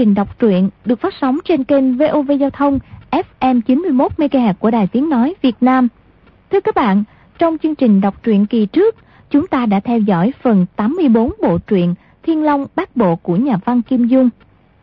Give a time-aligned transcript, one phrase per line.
[0.00, 2.78] trình đọc truyện được phát sóng trên kênh VOV Giao thông
[3.10, 5.88] FM 91 MHz của Đài Tiếng nói Việt Nam.
[6.50, 7.04] Thưa các bạn,
[7.38, 8.96] trong chương trình đọc truyện kỳ trước,
[9.30, 13.58] chúng ta đã theo dõi phần 84 bộ truyện Thiên Long Bát Bộ của nhà
[13.64, 14.30] văn Kim Dung.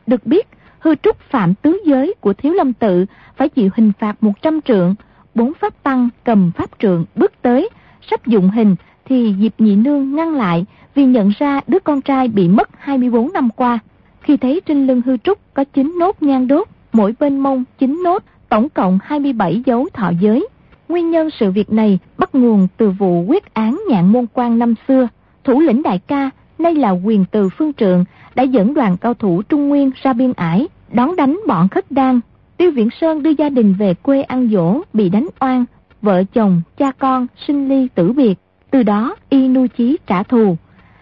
[0.07, 0.47] Được biết,
[0.79, 4.95] hư trúc phạm tứ giới của Thiếu Lâm Tự phải chịu hình phạt 100 trượng,
[5.35, 7.69] bốn pháp tăng cầm pháp trượng bước tới,
[8.09, 8.75] sắp dụng hình
[9.05, 13.33] thì Diệp Nhị Nương ngăn lại vì nhận ra đứa con trai bị mất 24
[13.33, 13.79] năm qua.
[14.27, 18.01] Khi thấy trên lưng hư trúc có 9 nốt nhang đốt, mỗi bên mông 9
[18.03, 20.47] nốt, tổng cộng 27 dấu thọ giới.
[20.89, 24.73] Nguyên nhân sự việc này bắt nguồn từ vụ quyết án nhạn môn quan năm
[24.87, 25.07] xưa.
[25.43, 29.41] Thủ lĩnh đại ca, nay là quyền từ phương trượng, đã dẫn đoàn cao thủ
[29.41, 32.19] Trung Nguyên ra biên ải, đón đánh bọn khất đan.
[32.57, 35.65] Tiêu Viễn Sơn đưa gia đình về quê ăn dỗ, bị đánh oan,
[36.01, 38.35] vợ chồng, cha con, sinh ly tử biệt.
[38.71, 40.55] Từ đó, y nuôi chí trả thù.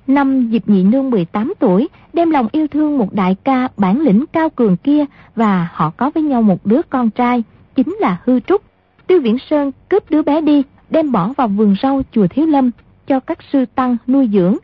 [0.08, 4.26] Năm dịp Nhị Nương 18 tuổi, đem lòng yêu thương một đại ca bản lĩnh
[4.34, 7.44] cao cường kia và họ có với nhau một đứa con trai,
[7.76, 8.62] chính là Hư Trúc.
[9.08, 12.72] Tiêu Viễn Sơn cướp đứa bé đi, đem bỏ vào vườn rau chùa Thiếu Lâm
[13.08, 14.58] cho các sư tăng nuôi dưỡng.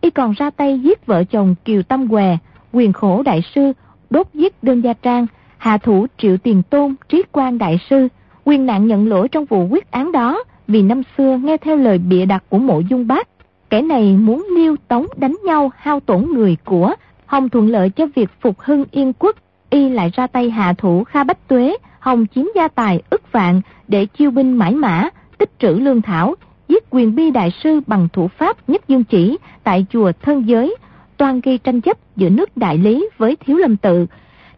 [0.00, 2.38] Y còn ra tay giết vợ chồng Kiều Tâm Què,
[2.72, 3.72] quyền khổ đại sư,
[4.10, 5.26] đốt giết đơn gia trang,
[5.58, 8.08] hạ thủ triệu tiền tôn, trí quan đại sư.
[8.44, 11.98] Quyền nạn nhận lỗi trong vụ quyết án đó vì năm xưa nghe theo lời
[11.98, 13.28] bịa đặt của mộ dung bác
[13.74, 16.94] kẻ này muốn liêu tống đánh nhau hao tổn người của,
[17.26, 19.36] Hồng thuận lợi cho việc phục hưng yên quốc,
[19.70, 23.60] y lại ra tay hạ thủ Kha Bách Tuế, Hồng chiếm gia tài ức vạn
[23.88, 25.08] để chiêu binh mãi mã,
[25.38, 26.34] tích trữ lương thảo,
[26.68, 30.76] giết quyền bi đại sư bằng thủ pháp nhất dương chỉ tại chùa thân giới,
[31.16, 34.06] toàn gây tranh chấp giữa nước đại lý với thiếu lâm tự.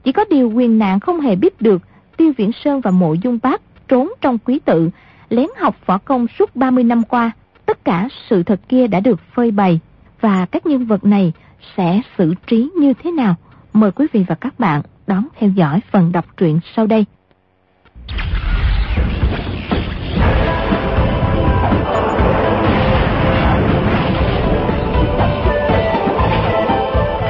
[0.05, 1.83] Chỉ có điều quyền nạn không hề biết được
[2.17, 4.91] Tiêu Viễn Sơn và Mộ Dung Bác trốn trong quý tự,
[5.29, 7.31] lén học võ công suốt 30 năm qua,
[7.67, 9.81] tất cả sự thật kia đã được phơi bày
[10.21, 11.33] và các nhân vật này
[11.77, 13.35] sẽ xử trí như thế nào?
[13.73, 17.05] Mời quý vị và các bạn đón theo dõi phần đọc truyện sau đây.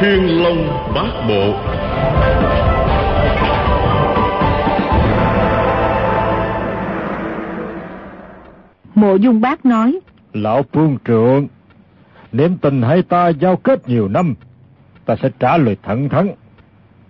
[0.00, 1.52] Thiên Long Bát Bộ
[8.94, 10.00] Mộ Dung Bác nói
[10.42, 11.46] Lão Phương Trượng,
[12.32, 14.34] nếu tình hai ta giao kết nhiều năm,
[15.04, 16.28] ta sẽ trả lời thẳng thắn.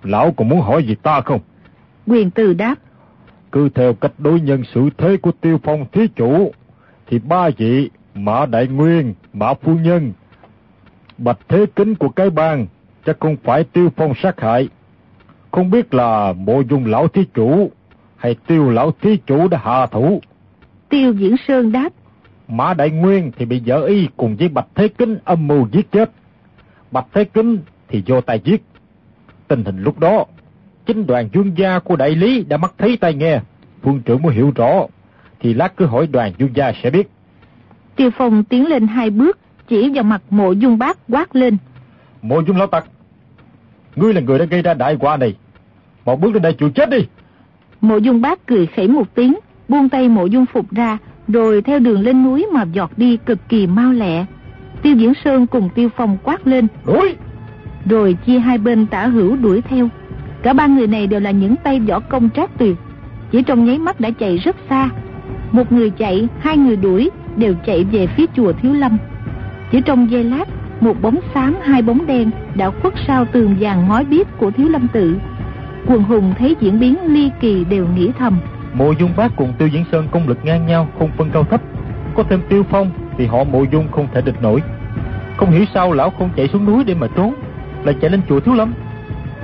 [0.02, 1.40] Lão còn muốn hỏi gì ta không?
[2.06, 2.74] Quyền từ đáp.
[3.52, 6.52] Cứ theo cách đối nhân xử thế của tiêu phong thí chủ,
[7.06, 10.12] thì ba vị Mã Đại Nguyên, Mã Phu Nhân,
[11.18, 12.66] Bạch Thế Kính của cái bang
[13.06, 14.68] chắc không phải tiêu phong sát hại.
[15.50, 17.70] Không biết là mộ dung lão thí chủ
[18.16, 20.20] hay tiêu lão thí chủ đã hạ thủ.
[20.88, 21.88] Tiêu Diễn Sơn đáp.
[22.48, 25.92] Mã Đại Nguyên thì bị vợ y cùng với Bạch Thế Kính âm mưu giết
[25.92, 26.10] chết.
[26.90, 27.58] Bạch Thế Kính
[27.88, 28.62] thì do tay giết.
[29.48, 30.24] Tình hình lúc đó,
[30.86, 33.40] chính đoàn dương gia của đại lý đã mắt thấy tai nghe.
[33.82, 34.86] Phương trưởng muốn hiểu rõ,
[35.40, 37.10] thì lát cứ hỏi đoàn dương gia sẽ biết.
[37.96, 41.56] Tiêu Phong tiến lên hai bước, chỉ vào mặt mộ dung bác quát lên.
[42.22, 42.84] Mộ dung lão tặc,
[43.96, 45.34] ngươi là người đã gây ra đại quả này.
[46.04, 46.98] Một bước lên đây chịu chết đi.
[47.80, 49.34] Mộ dung bác cười khẩy một tiếng,
[49.68, 50.98] buông tay mộ dung phục ra,
[51.28, 54.24] rồi theo đường lên núi mà giọt đi cực kỳ mau lẹ.
[54.82, 56.66] Tiêu Diễn Sơn cùng Tiêu Phong quát lên.
[56.86, 57.14] Đuổi!
[57.90, 59.88] Rồi chia hai bên tả hữu đuổi theo.
[60.42, 62.76] Cả ba người này đều là những tay võ công trác tuyệt.
[63.32, 64.88] Chỉ trong nháy mắt đã chạy rất xa.
[65.52, 68.98] Một người chạy, hai người đuổi, đều chạy về phía chùa Thiếu Lâm.
[69.72, 70.48] Chỉ trong giây lát,
[70.80, 74.68] một bóng xám hai bóng đen đã khuất sau tường vàng ngói biếc của Thiếu
[74.68, 75.16] Lâm tự.
[75.86, 78.38] Quần hùng thấy diễn biến ly kỳ đều nghĩ thầm.
[78.78, 81.60] Mộ Dung Bác cùng Tiêu Diễn Sơn công lực ngang nhau, không phân cao thấp.
[82.14, 84.62] Có thêm Tiêu Phong thì họ Mộ Dung không thể địch nổi.
[85.36, 87.34] Không hiểu sao lão không chạy xuống núi để mà trốn,
[87.84, 88.74] lại chạy lên chùa Thiếu Lâm.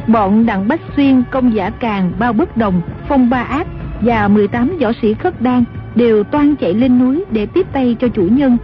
[0.06, 3.66] Bọn Đặng Bách Xuyên, Công Giả Càng, Bao Bất Đồng, Phong Ba Ác
[4.00, 5.64] và 18 võ sĩ khất đan
[5.94, 8.56] đều toan chạy lên núi để tiếp tay cho chủ nhân.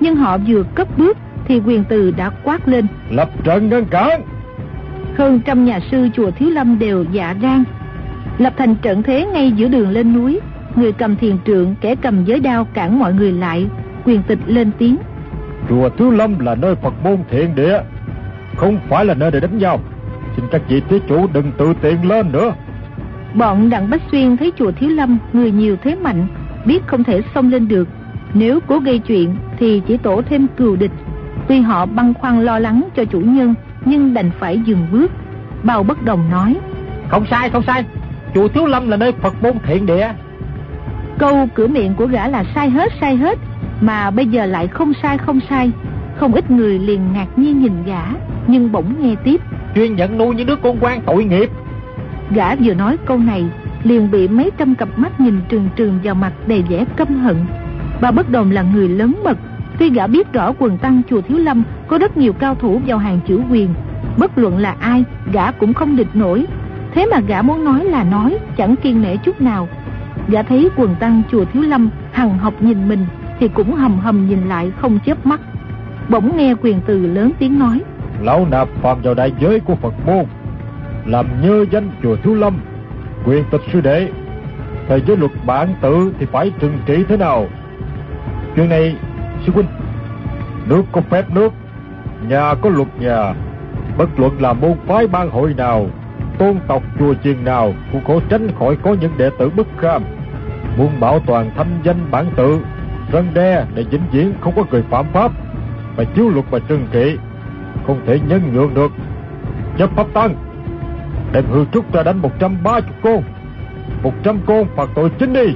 [0.00, 1.16] Nhưng họ vừa cất bước
[1.48, 2.86] thì quyền từ đã quát lên.
[3.10, 4.22] Lập trận ngăn cản!
[5.16, 7.64] Hơn trăm nhà sư chùa Thiếu Lâm đều dạ rang
[8.38, 10.40] lập thành trận thế ngay giữa đường lên núi.
[10.76, 13.66] Người cầm thiền trượng kẻ cầm giới đao cản mọi người lại.
[14.04, 14.96] Quyền tịch lên tiếng.
[15.68, 17.80] Chùa thiếu lâm là nơi phật môn thiện địa.
[18.56, 19.80] Không phải là nơi để đánh nhau.
[20.36, 22.52] Xin các vị thí chủ đừng tự tiện lên nữa.
[23.34, 26.26] Bọn đặng bách xuyên thấy chùa thiếu lâm người nhiều thế mạnh
[26.66, 27.88] biết không thể xông lên được.
[28.34, 30.92] Nếu cố gây chuyện thì chỉ tổ thêm cừu địch.
[31.48, 33.54] Tuy họ băn khoăn lo lắng cho chủ nhân
[33.84, 35.12] nhưng đành phải dừng bước.
[35.62, 36.56] Bao bất đồng nói
[37.08, 37.84] không sai không sai
[38.34, 40.08] chùa Thiếu Lâm là nơi Phật môn thiện địa.
[41.18, 43.38] Câu cửa miệng của gã là sai hết sai hết,
[43.80, 45.70] mà bây giờ lại không sai không sai.
[46.16, 48.02] Không ít người liền ngạc nhiên nhìn gã,
[48.46, 49.40] nhưng bỗng nghe tiếp.
[49.74, 51.50] chuyên nhận nuôi những đứa con quan tội nghiệp.
[52.30, 53.44] Gã vừa nói câu này,
[53.82, 57.36] liền bị mấy trăm cặp mắt nhìn trừng trừng vào mặt đầy vẻ căm hận.
[58.00, 59.38] Bà Bất Đồng là người lớn mật,
[59.78, 62.98] tuy gã biết rõ quần tăng chùa Thiếu Lâm có rất nhiều cao thủ vào
[62.98, 63.68] hàng chữ quyền,
[64.18, 66.46] bất luận là ai, gã cũng không địch nổi.
[66.98, 69.68] Thế mà gã muốn nói là nói, chẳng kiên nể chút nào.
[70.28, 73.06] Gã thấy quần tăng chùa Thiếu Lâm hằng học nhìn mình,
[73.40, 75.40] thì cũng hầm hầm nhìn lại không chớp mắt.
[76.08, 77.80] Bỗng nghe quyền từ lớn tiếng nói.
[78.20, 80.24] Lão nạp phạm vào đại giới của Phật môn,
[81.06, 82.58] làm nhơ danh chùa Thiếu Lâm,
[83.24, 84.08] quyền tịch sư đệ.
[84.88, 87.46] Thời giới luật bản tự thì phải trừng trị thế nào?
[88.56, 88.96] Chuyện này,
[89.46, 89.68] sư huynh,
[90.68, 91.52] nước có phép nước,
[92.28, 93.34] nhà có luật nhà,
[93.98, 95.86] bất luận là môn phái ban hội nào,
[96.38, 100.02] tôn tộc chùa chiền nào cũng khó tránh khỏi có những đệ tử bất kham.
[100.76, 102.60] Muốn bảo toàn thanh danh bản tự,
[103.12, 105.32] răng đe để vĩnh viễn không có người phạm pháp,
[105.96, 107.18] mà chiếu luật mà trừng trị,
[107.86, 108.92] không thể nhân nhượng được.
[109.78, 110.34] Chấp pháp tăng,
[111.32, 113.22] đem hư trúc ra đánh 130 con,
[114.02, 115.54] 100 con phạt tội chính đi,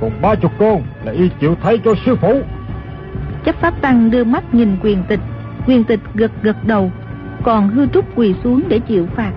[0.00, 2.40] còn 30 con là y chịu thay cho sư phụ.
[3.44, 5.20] Chấp pháp tăng đưa mắt nhìn quyền tịch,
[5.66, 6.90] quyền tịch gật gật đầu,
[7.42, 9.32] còn hư trúc quỳ xuống để chịu phạt.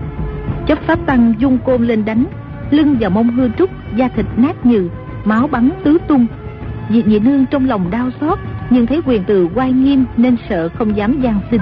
[0.72, 2.26] Chấp pháp tăng dung côn lên đánh,
[2.70, 4.90] lưng và mông hư trúc, da thịt nát nhừ,
[5.26, 6.26] máu bắn tứ tung.
[6.90, 8.40] Diệp nhị nương trong lòng đau xót,
[8.70, 11.62] nhưng thấy quyền từ quay nghiêm nên sợ không dám gian xin.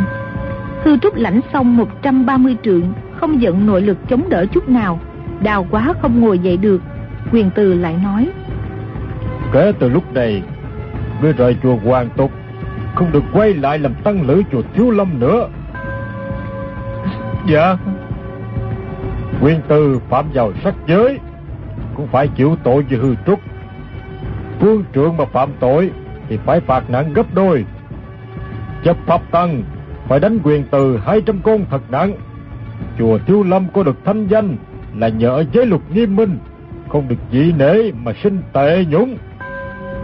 [0.84, 5.00] Hư trúc lãnh xong 130 trượng, không giận nội lực chống đỡ chút nào,
[5.44, 6.82] đau quá không ngồi dậy được.
[7.32, 8.30] Quyền từ lại nói,
[9.52, 10.44] Kể từ lúc này,
[11.22, 12.32] ngươi rời chùa hoàn tục,
[12.96, 15.48] không được quay lại làm tăng lữ chùa Thiếu Lâm nữa.
[17.48, 17.78] Dạ.
[19.42, 21.20] Nguyên tư phạm vào sắc giới,
[21.96, 23.40] cũng phải chịu tội như hư trúc.
[24.60, 25.92] Phương trưởng mà phạm tội
[26.30, 27.66] thì phải phạt nặng gấp đôi.
[28.84, 29.64] Chấp pháp tăng
[30.08, 32.14] phải đánh quyền từ 200 con thật nặng.
[33.00, 34.58] Chùa Thiếu Lâm có được thanh danh
[34.98, 36.38] là nhờ giới luật nghiêm minh,
[36.90, 39.18] không được dị nể mà sinh tệ nhũng.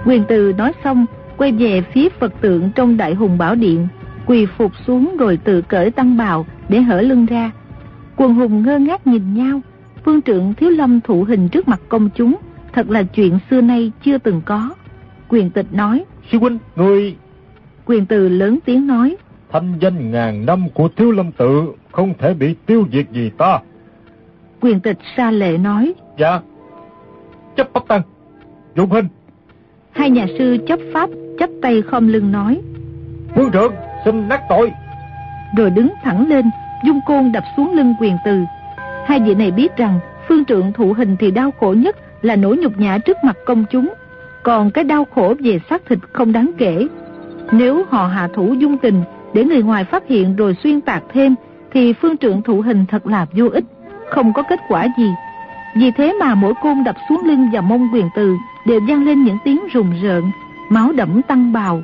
[0.06, 1.06] Quyền từ nói xong,
[1.38, 3.88] quay về phía Phật tượng trong Đại Hùng Bảo Điện,
[4.26, 7.52] quỳ phục xuống rồi tự cởi tăng bào để hở lưng ra.
[8.18, 9.62] Quần hùng ngơ ngác nhìn nhau,
[10.06, 12.36] phương trượng thiếu lâm thụ hình trước mặt công chúng,
[12.74, 14.70] thật là chuyện xưa nay chưa từng có.
[15.30, 17.16] Quyền tịch nói, Sư huynh, người...
[17.86, 19.16] Quyền từ lớn tiếng nói,
[19.52, 23.60] Thanh danh ngàn năm của Thiếu Lâm tự không thể bị tiêu diệt gì ta.
[24.62, 26.40] Quyền tịch xa lệ nói, Dạ.
[27.56, 28.02] Chấp pháp tăng.
[28.76, 29.08] Dụng hình.
[29.92, 31.10] Hai nhà sư chấp pháp,
[31.40, 32.62] chấp tay khom lưng nói,
[33.36, 33.74] Phương trưởng,
[34.06, 34.72] xin nát tội.
[35.58, 36.46] rồi đứng thẳng lên,
[36.86, 38.44] dung côn đập xuống lưng quyền từ.
[39.06, 42.58] Hai vị này biết rằng phương trượng thụ hình thì đau khổ nhất là nỗi
[42.58, 43.94] nhục nhã trước mặt công chúng,
[44.44, 46.88] còn cái đau khổ về xác thịt không đáng kể.
[47.52, 49.04] Nếu họ hạ thủ dung tình
[49.34, 51.36] để người ngoài phát hiện rồi xuyên tạc thêm
[51.74, 53.64] thì phương trượng thụ hình thật là vô ích,
[54.10, 55.10] không có kết quả gì.
[55.76, 58.36] Vì thế mà mỗi côn đập xuống lưng và mông quyền từ
[58.68, 60.24] đều vang lên những tiếng rùng rợn,
[60.70, 61.82] máu đẫm tăng bào.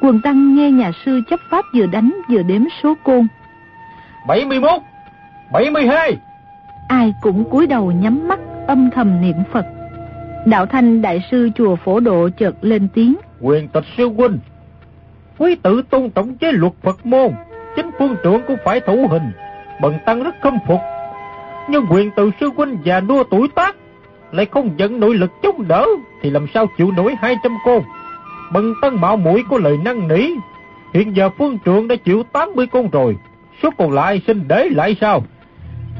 [0.00, 3.26] Quần tăng nghe nhà sư chấp pháp vừa đánh vừa đếm số côn.
[4.26, 4.82] 71.
[5.52, 6.16] 72.
[6.88, 9.66] ai cũng cúi đầu nhắm mắt âm thầm niệm Phật.
[10.46, 13.16] Đạo thanh đại sư chùa phổ độ chợt lên tiếng.
[13.40, 14.38] Quyền tịch sư huynh.
[15.38, 17.32] Quý tự tôn tổng chế luật Phật môn.
[17.76, 19.32] Chính phương trưởng cũng phải thủ hình.
[19.80, 20.80] Bần tăng rất khâm phục.
[21.68, 23.76] Nhưng quyền tự sư huynh già nua tuổi tác.
[24.32, 25.86] Lại không dẫn nội lực chống đỡ.
[26.22, 27.82] Thì làm sao chịu nổi 200 con.
[28.52, 30.30] Bần tăng mạo mũi có lời năng nỉ.
[30.94, 33.16] Hiện giờ phương trưởng đã chịu 80 con rồi.
[33.62, 35.22] Số còn lại xin để lại sao?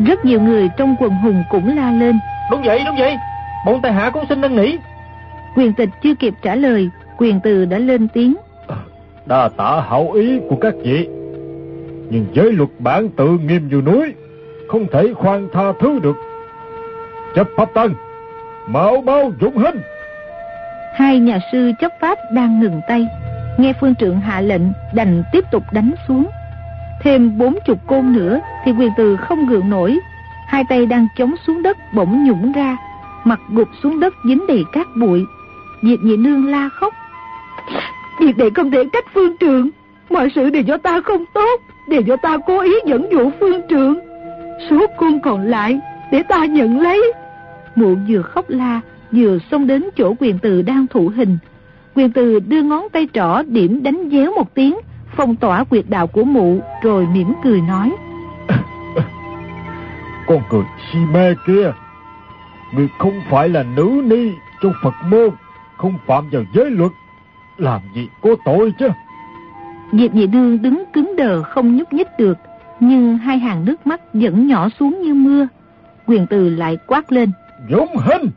[0.06, 2.18] Rất nhiều người trong quần hùng cũng la lên.
[2.50, 3.16] Đúng vậy, đúng vậy.
[3.66, 4.76] Bọn tài hạ cũng xin năn nỉ.
[5.56, 8.34] Quyền tịch chưa kịp trả lời, quyền từ đã lên tiếng.
[9.26, 11.08] Đa tạ hậu ý của các vị.
[12.10, 14.14] Nhưng giới luật bản tự nghiêm như núi,
[14.68, 16.16] không thể khoan tha thứ được.
[17.34, 17.94] Chấp pháp tăng,
[18.66, 19.80] mạo bao dũng hình.
[20.94, 23.06] Hai nhà sư chấp pháp đang ngừng tay.
[23.58, 24.62] Nghe phương trượng hạ lệnh
[24.94, 26.26] đành tiếp tục đánh xuống.
[27.06, 29.98] Thêm bốn chục côn nữa thì quyền từ không gượng nổi.
[30.46, 32.76] Hai tay đang chống xuống đất bỗng nhũng ra.
[33.24, 35.24] Mặt gục xuống đất dính đầy cát bụi.
[35.82, 36.94] Diệp nhị nương la khóc.
[38.20, 39.70] Việc này không thể trách phương trượng.
[40.10, 41.60] Mọi sự đều do ta không tốt.
[41.88, 43.96] Đều do ta cố ý dẫn dụ phương trượng.
[44.70, 45.80] Số côn còn lại
[46.12, 47.12] để ta nhận lấy.
[47.74, 48.80] Mụ vừa khóc la
[49.12, 51.38] vừa xông đến chỗ quyền từ đang thụ hình.
[51.94, 54.76] Quyền từ đưa ngón tay trỏ điểm đánh déo một tiếng,
[55.16, 57.92] phong tỏa quyệt đạo của mụ, rồi mỉm cười nói.
[60.26, 61.72] Con cười si mê kia,
[62.72, 64.32] người không phải là nữ ni
[64.62, 65.30] trong Phật môn,
[65.76, 66.92] không phạm vào giới luật,
[67.56, 68.88] làm gì có tội chứ.
[69.92, 72.38] Diệp nhị nương đứng cứng đờ không nhúc nhích được,
[72.80, 75.48] Nhưng hai hàng nước mắt vẫn nhỏ xuống như mưa.
[76.06, 77.32] Quyền từ lại quát lên.
[77.70, 78.30] Dũng hình!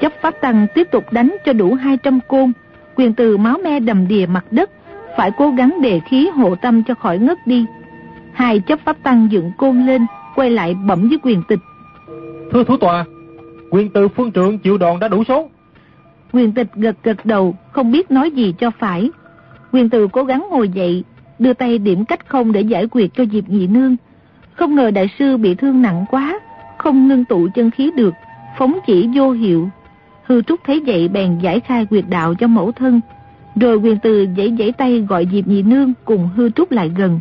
[0.00, 2.52] Chấp pháp tăng tiếp tục đánh cho đủ 200 côn.
[2.96, 4.70] Quyền từ máu me đầm đìa mặt đất,
[5.18, 7.66] phải cố gắng đề khí hộ tâm cho khỏi ngất đi.
[8.32, 11.58] Hai chấp pháp tăng dựng côn lên, quay lại bẩm với quyền tịch.
[12.52, 13.04] Thưa thủ tòa,
[13.70, 15.48] quyền từ phương trượng chịu đòn đã đủ số.
[16.32, 19.10] Quyền tịch gật gật đầu, không biết nói gì cho phải.
[19.72, 21.04] Quyền từ cố gắng ngồi dậy,
[21.38, 23.96] đưa tay điểm cách không để giải quyết cho Diệp Nhị Nương.
[24.54, 26.40] Không ngờ đại sư bị thương nặng quá,
[26.78, 28.14] không ngưng tụ chân khí được,
[28.58, 29.68] phóng chỉ vô hiệu.
[30.24, 33.00] Hư Trúc thấy vậy bèn giải khai quyệt đạo cho mẫu thân.
[33.60, 37.20] Rồi quyền từ giãy giãy tay gọi Diệp Nhị Nương cùng Hư Trúc lại gần.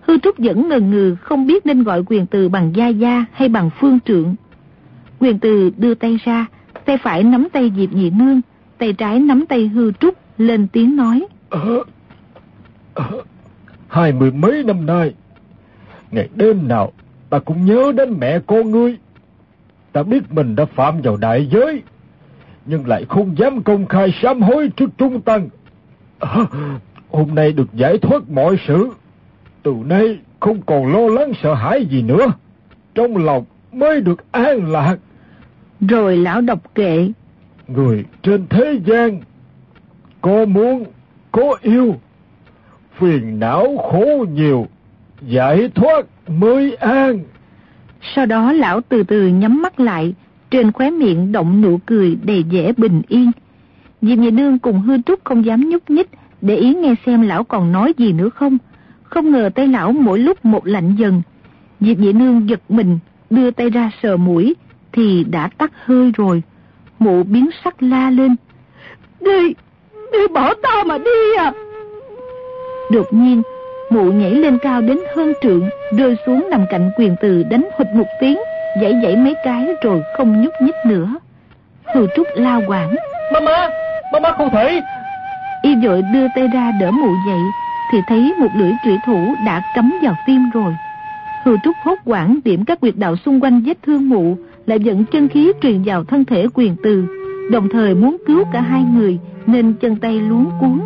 [0.00, 3.48] Hư Trúc vẫn ngần ngừ không biết nên gọi quyền từ bằng gia gia hay
[3.48, 4.34] bằng phương trượng.
[5.18, 6.46] Quyền từ đưa tay ra,
[6.84, 8.40] tay phải nắm tay Diệp Nhị Nương,
[8.78, 11.26] tay trái nắm tay Hư Trúc, lên tiếng nói.
[11.50, 11.84] Ờ,
[12.94, 13.22] ờ,
[13.88, 15.14] hai mươi mấy năm nay,
[16.10, 16.92] ngày đêm nào
[17.30, 18.96] ta cũng nhớ đến mẹ con ngươi.
[19.92, 21.82] Ta biết mình đã phạm vào đại giới,
[22.66, 25.48] nhưng lại không dám công khai sám hối trước trung tăng.
[26.18, 26.46] À,
[27.10, 28.88] hôm nay được giải thoát mọi sự,
[29.62, 32.26] từ nay không còn lo lắng sợ hãi gì nữa,
[32.94, 34.96] trong lòng mới được an lạc.
[35.80, 37.12] Rồi lão đọc kệ.
[37.68, 39.20] Người trên thế gian,
[40.20, 40.84] có muốn,
[41.32, 41.96] có yêu,
[42.98, 44.66] phiền não khổ nhiều,
[45.22, 47.18] giải thoát mới an.
[48.14, 50.14] Sau đó lão từ từ nhắm mắt lại,
[50.50, 53.30] trên khóe miệng động nụ cười đầy vẻ bình yên.
[54.02, 56.10] Diệp Nhị Nương cùng hư trúc không dám nhúc nhích,
[56.42, 58.58] để ý nghe xem lão còn nói gì nữa không.
[59.02, 61.22] Không ngờ tay lão mỗi lúc một lạnh dần.
[61.80, 62.98] Diệp Nhị Nương giật mình,
[63.30, 64.54] đưa tay ra sờ mũi,
[64.92, 66.42] thì đã tắt hơi rồi.
[66.98, 68.36] Mụ biến sắc la lên.
[69.20, 69.54] Đi,
[70.12, 71.52] đi bỏ ta mà đi à.
[72.92, 73.42] Đột nhiên,
[73.90, 77.86] mụ nhảy lên cao đến hơn trượng, rơi xuống nằm cạnh quyền từ đánh hụt
[77.94, 78.38] một tiếng,
[78.82, 81.14] dãy dãy mấy cái rồi không nhúc nhích nữa.
[81.94, 82.96] Hư Trúc lao quảng.
[83.32, 83.68] Mama,
[84.12, 84.82] mama không thể.
[85.62, 87.40] Y vội đưa tay ra đỡ mụ dậy,
[87.92, 90.72] thì thấy một lưỡi trụy thủ đã cắm vào tim rồi.
[91.44, 94.36] Hư Trúc hốt quảng điểm các quyệt đạo xung quanh vết thương mụ,
[94.66, 97.06] lại dẫn chân khí truyền vào thân thể quyền từ,
[97.50, 100.80] đồng thời muốn cứu cả hai người nên chân tay luống cuốn.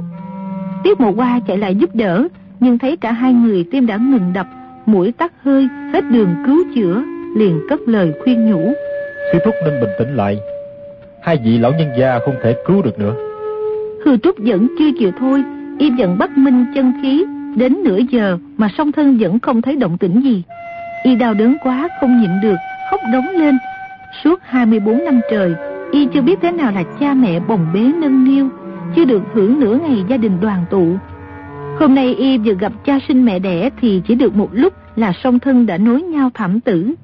[0.85, 2.29] Tiết mộ qua chạy lại giúp đỡ,
[2.61, 4.47] nhưng thấy cả hai người tim đã ngừng đập,
[4.87, 7.03] mũi tắt hơi, hết đường cứu chữa,
[7.37, 8.73] liền cất lời khuyên nhủ.
[9.33, 10.39] Sư Thúc nên bình tĩnh lại,
[11.23, 13.15] hai vị lão nhân gia không thể cứu được nữa.
[14.05, 15.45] Hư Trúc vẫn chưa chịu thôi,
[15.79, 17.25] y vẫn bắt minh chân khí,
[17.57, 20.43] đến nửa giờ mà song thân vẫn không thấy động tĩnh gì.
[21.05, 22.57] Y đau đớn quá không nhịn được,
[22.91, 23.59] khóc đống lên.
[24.25, 25.55] Suốt 24 năm trời,
[25.93, 28.49] y chưa biết thế nào là cha mẹ bồng bế nâng niu,
[28.97, 30.97] chưa được hưởng nửa ngày gia đình đoàn tụ.
[31.81, 35.13] Hôm nay y vừa gặp cha sinh mẹ đẻ thì chỉ được một lúc là
[35.25, 36.95] song thân đã nối nhau thảm tử.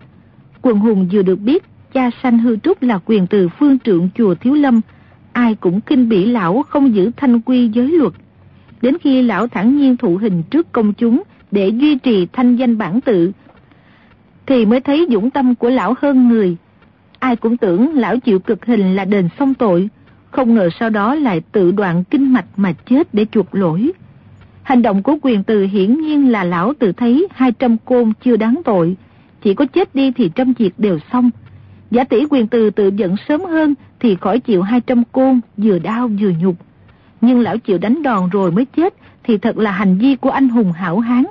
[0.63, 4.35] Quần hùng vừa được biết cha sanh hư trúc là quyền từ phương trượng chùa
[4.35, 4.81] Thiếu Lâm,
[5.33, 8.13] ai cũng kinh bỉ lão không giữ thanh quy giới luật.
[8.83, 12.79] Đến khi lão thẳng nhiên thụ hình trước công chúng để duy trì thanh danh
[12.79, 13.33] bản tự,
[14.47, 16.57] thì mới thấy dũng tâm của lão hơn người.
[17.19, 19.89] Ai cũng tưởng lão chịu cực hình là đền xong tội,
[20.31, 23.93] không ngờ sau đó lại tự đoạn kinh mạch mà chết để chuộc lỗi.
[24.63, 28.61] Hành động của quyền từ hiển nhiên là lão tự thấy 200 côn chưa đáng
[28.65, 28.97] tội,
[29.43, 31.31] chỉ có chết đi thì trăm việc đều xong.
[31.91, 36.11] Giả tỷ quyền từ tự giận sớm hơn thì khỏi chịu 200 côn, vừa đau
[36.21, 36.57] vừa nhục.
[37.21, 40.49] Nhưng lão chịu đánh đòn rồi mới chết thì thật là hành vi của anh
[40.49, 41.25] hùng hảo hán.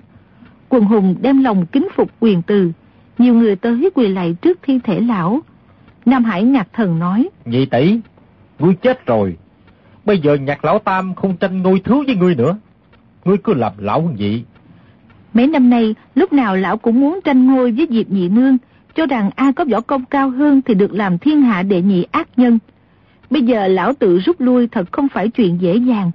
[0.69, 2.71] Quần hùng đem lòng kính phục quyền từ.
[3.17, 5.39] Nhiều người tới quỳ lạy trước thi thể lão.
[6.05, 7.29] Nam Hải ngạc thần nói.
[7.45, 7.99] Nhị tỷ,
[8.59, 9.37] ngươi chết rồi.
[10.05, 12.57] Bây giờ nhạc lão tam không tranh ngôi thứ với ngươi nữa.
[13.25, 14.43] Ngươi cứ làm lão vậy.
[15.33, 18.57] Mấy năm nay, lúc nào lão cũng muốn tranh ngôi với Diệp Nhị Nương,
[18.97, 22.05] cho rằng ai có võ công cao hơn thì được làm thiên hạ đệ nhị
[22.11, 22.59] ác nhân.
[23.29, 26.11] Bây giờ lão tự rút lui thật không phải chuyện dễ dàng,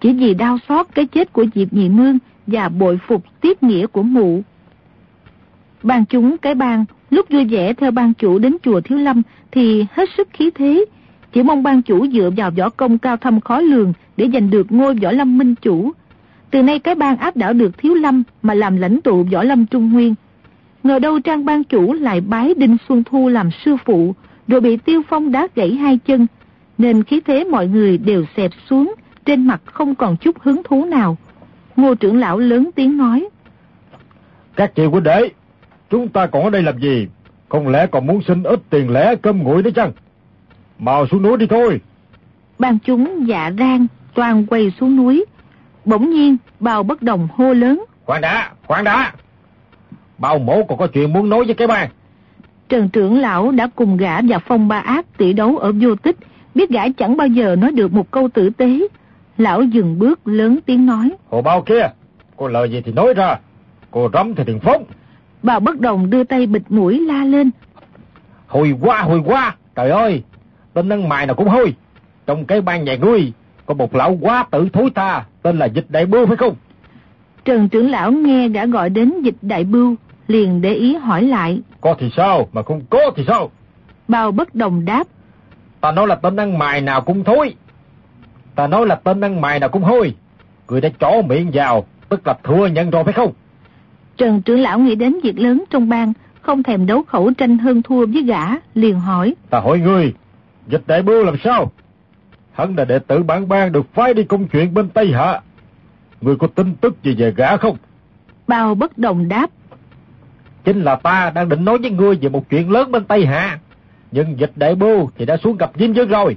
[0.00, 3.86] chỉ vì đau xót cái chết của Diệp Nhị Nương và bội phục tiết nghĩa
[3.86, 4.42] của mụ.
[5.82, 9.86] Ban chúng cái ban lúc vui vẻ theo ban chủ đến chùa Thiếu Lâm thì
[9.92, 10.84] hết sức khí thế,
[11.32, 14.72] chỉ mong ban chủ dựa vào võ công cao thâm khó lường để giành được
[14.72, 15.92] ngôi võ lâm minh chủ.
[16.50, 19.66] Từ nay cái bang áp đảo được Thiếu Lâm mà làm lãnh tụ võ lâm
[19.66, 20.14] Trung Nguyên.
[20.82, 24.14] Ngờ đâu trang ban chủ lại bái Đinh Xuân Thu làm sư phụ,
[24.48, 26.26] rồi bị Tiêu Phong đá gãy hai chân,
[26.78, 30.84] nên khí thế mọi người đều xẹp xuống, trên mặt không còn chút hứng thú
[30.84, 31.16] nào.
[31.76, 33.28] Ngô trưởng lão lớn tiếng nói.
[34.56, 35.28] Các chị huynh đệ,
[35.90, 37.08] chúng ta còn ở đây làm gì?
[37.48, 39.92] Không lẽ còn muốn xin ít tiền lẻ cơm nguội nữa chăng?
[40.78, 41.80] Mau xuống núi đi thôi.
[42.58, 45.24] Ban chúng dạ rang, toàn quay xuống núi.
[45.84, 47.84] Bỗng nhiên, bào bất đồng hô lớn.
[48.04, 49.12] Khoan đã, khoan đã.
[50.22, 51.88] Bao mổ còn có chuyện muốn nói với cái bang.
[52.68, 56.16] Trần trưởng lão đã cùng gã và phong ba ác tỷ đấu ở vô tích,
[56.54, 58.88] biết gã chẳng bao giờ nói được một câu tử tế.
[59.38, 61.10] Lão dừng bước lớn tiếng nói.
[61.30, 61.88] Hồ bao kia,
[62.36, 63.38] có lời gì thì nói ra,
[63.90, 64.84] cô rắm thì đừng phóng.
[65.42, 67.50] Bà bất đồng đưa tay bịt mũi la lên.
[68.46, 70.22] Hồi qua, hồi qua, trời ơi,
[70.74, 71.74] tên nâng mài nào cũng hôi.
[72.26, 73.32] Trong cái ban nhà ngươi,
[73.66, 76.54] có một lão quá tử thối ta, tên là Dịch Đại Bưu phải không?
[77.44, 79.96] Trần trưởng lão nghe gã gọi đến Dịch Đại Bưu,
[80.28, 81.60] liền để ý hỏi lại.
[81.80, 83.50] Có thì sao, mà không có thì sao?
[84.08, 85.04] Bao bất đồng đáp.
[85.80, 87.54] Ta nói là tên ăn mài nào cũng thối.
[88.54, 90.14] Ta nói là tên ăn mài nào cũng hôi.
[90.68, 93.32] Người đã chó miệng vào, tức là thua nhận rồi phải không?
[94.16, 96.12] Trần trưởng lão nghĩ đến việc lớn trong bang,
[96.42, 99.34] không thèm đấu khẩu tranh hơn thua với gã, liền hỏi.
[99.50, 100.14] Ta hỏi ngươi,
[100.68, 101.72] dịch đại bưu làm sao?
[102.52, 105.40] Hắn là đệ tử bản bang được phái đi công chuyện bên Tây Hạ.
[106.20, 107.76] Ngươi có tin tức gì về gã không?
[108.46, 109.50] Bao bất đồng đáp.
[110.64, 113.58] Chính là ta đang định nói với ngươi về một chuyện lớn bên Tây Hạ.
[114.12, 116.36] Nhưng dịch đại bưu thì đã xuống gặp Dinh Dương rồi.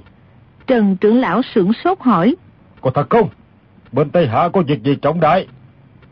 [0.66, 2.36] Trần trưởng lão sửng sốt hỏi.
[2.80, 3.28] Có thật không?
[3.92, 5.46] Bên Tây Hạ có việc gì trọng đại?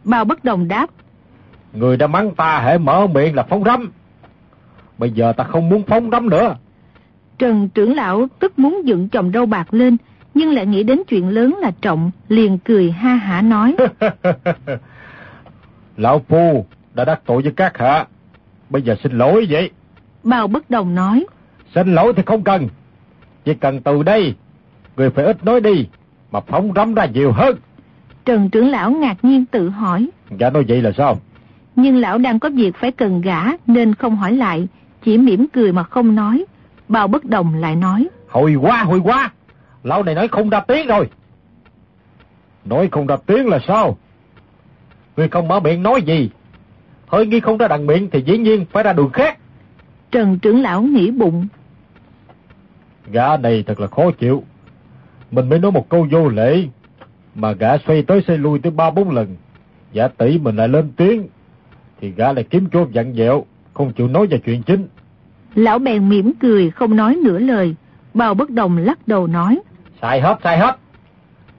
[0.04, 0.87] Bao bất đồng đáp.
[1.73, 3.92] Người đã mắng ta hãy mở miệng là phóng rắm.
[4.99, 6.56] Bây giờ ta không muốn phóng rắm nữa.
[7.38, 9.97] Trần trưởng lão tức muốn dựng chồng râu bạc lên,
[10.35, 13.76] nhưng lại nghĩ đến chuyện lớn là trọng, liền cười ha hả nói.
[15.97, 18.06] Lão Phu đã đắc tội với các hạ,
[18.70, 19.70] bây giờ xin lỗi vậy.
[20.22, 21.26] Bao bất đồng nói.
[21.74, 22.68] Xin lỗi thì không cần,
[23.44, 24.34] chỉ cần từ đây,
[24.96, 25.86] người phải ít nói đi,
[26.30, 27.56] mà phóng rắm ra nhiều hơn.
[28.24, 30.08] Trần trưởng lão ngạc nhiên tự hỏi.
[30.38, 31.18] Gã nói vậy là sao?
[31.76, 34.69] Nhưng lão đang có việc phải cần gã nên không hỏi lại,
[35.04, 36.45] chỉ mỉm cười mà không nói.
[36.88, 38.08] Bao bất đồng lại nói.
[38.28, 39.32] Hồi qua, hồi qua,
[39.82, 41.08] lão này nói không ra tiếng rồi.
[42.64, 43.97] Nói không ra tiếng là sao?
[45.16, 46.30] Người không mở miệng nói gì?
[47.06, 49.38] Hơi nghi không ra đằng miệng thì dĩ nhiên phải ra đường khác.
[50.10, 51.47] Trần trưởng lão nghĩ bụng.
[53.12, 54.43] Gã này thật là khó chịu.
[55.30, 56.69] Mình mới nói một câu vô lễ,
[57.34, 59.36] mà gã xoay tới xoay lui tới ba bốn lần.
[59.93, 61.28] Giả tỷ mình lại lên tiếng,
[62.00, 64.88] thì gã lại kiếm chỗ dặn dẹo, không chịu nói về chuyện chính.
[65.54, 67.75] Lão bèn mỉm cười không nói nửa lời,
[68.14, 69.60] bao bất đồng lắc đầu nói.
[70.02, 70.76] Sai hết, sai hết.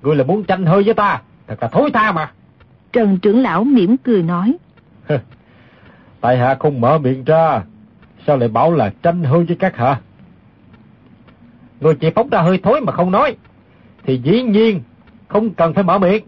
[0.01, 2.31] Ngươi là muốn tranh hơi với ta, thật là thối tha mà.
[2.93, 4.57] Trần trưởng lão mỉm cười nói.
[6.25, 7.61] Tại hạ không mở miệng ra,
[8.27, 9.99] sao lại bảo là tranh hơi với các hạ?
[11.79, 13.35] Người chỉ phóng ra hơi thối mà không nói,
[14.03, 14.81] thì dĩ nhiên
[15.27, 16.23] không cần phải mở miệng.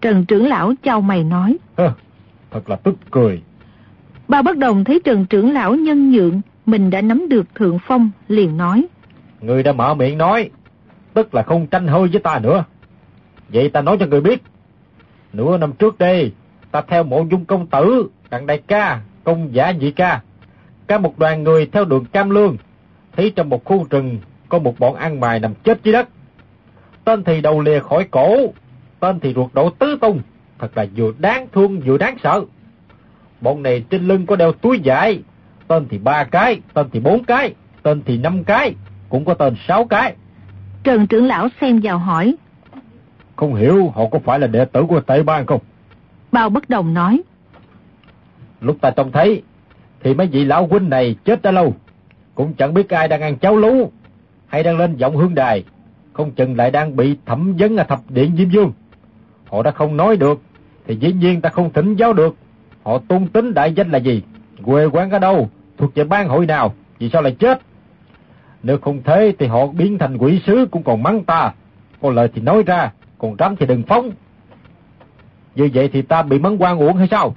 [0.00, 1.56] Trần trưởng lão chào mày nói.
[2.50, 3.42] Thật là tức cười.
[4.28, 8.10] Bao bất đồng thấy Trần trưởng lão nhân nhượng, mình đã nắm được thượng phong,
[8.28, 8.86] liền nói.
[9.40, 10.50] Người đã mở miệng nói,
[11.14, 12.64] tức là không tranh hơi với ta nữa.
[13.48, 14.42] Vậy ta nói cho người biết,
[15.32, 16.32] nửa năm trước đây,
[16.70, 20.20] ta theo mộ dung công tử, đặng đại ca, công giả nhị ca,
[20.86, 22.56] cả một đoàn người theo đường Cam Lương,
[23.16, 24.18] thấy trong một khu rừng
[24.48, 26.08] có một bọn ăn mài nằm chết dưới đất.
[27.04, 28.52] Tên thì đầu lìa khỏi cổ,
[29.00, 30.20] tên thì ruột đổ tứ tung,
[30.58, 32.42] thật là vừa đáng thương vừa đáng sợ.
[33.40, 35.22] Bọn này trên lưng có đeo túi vải,
[35.68, 38.74] tên thì ba cái, tên thì bốn cái, tên thì năm cái,
[39.08, 40.14] cũng có tên sáu cái.
[40.84, 42.34] Trần trưởng lão xem vào hỏi.
[43.36, 45.60] Không hiểu họ có phải là đệ tử của Tây Ban không?
[46.32, 47.22] Bao bất đồng nói.
[48.62, 49.42] Lúc ta trông thấy,
[50.02, 51.74] thì mấy vị lão huynh này chết đã lâu.
[52.34, 53.90] Cũng chẳng biết ai đang ăn cháo lú,
[54.46, 55.64] hay đang lên giọng hương đài,
[56.12, 58.72] không chừng lại đang bị thẩm vấn ở thập điện Diêm Dương.
[59.46, 60.40] Họ đã không nói được,
[60.86, 62.36] thì dĩ nhiên ta không thỉnh giáo được.
[62.82, 64.22] Họ tôn tính đại danh là gì?
[64.64, 65.48] Quê quán ở đâu?
[65.78, 66.74] Thuộc về ban hội nào?
[66.98, 67.60] Vì sao lại chết?
[68.62, 71.52] Nếu không thế thì họ biến thành quỷ sứ cũng còn mắng ta.
[72.02, 74.10] Có lời thì nói ra, còn rắm thì đừng phóng.
[75.54, 77.34] Như vậy thì ta bị mắng quan uổng hay sao?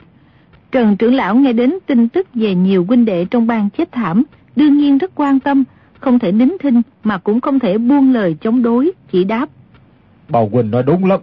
[0.71, 4.23] Trần trưởng lão nghe đến tin tức về nhiều huynh đệ trong bang chết thảm,
[4.55, 5.63] đương nhiên rất quan tâm,
[5.99, 9.49] không thể nín thinh mà cũng không thể buông lời chống đối, chỉ đáp.
[10.29, 11.19] Bào Quỳnh nói đúng lắm.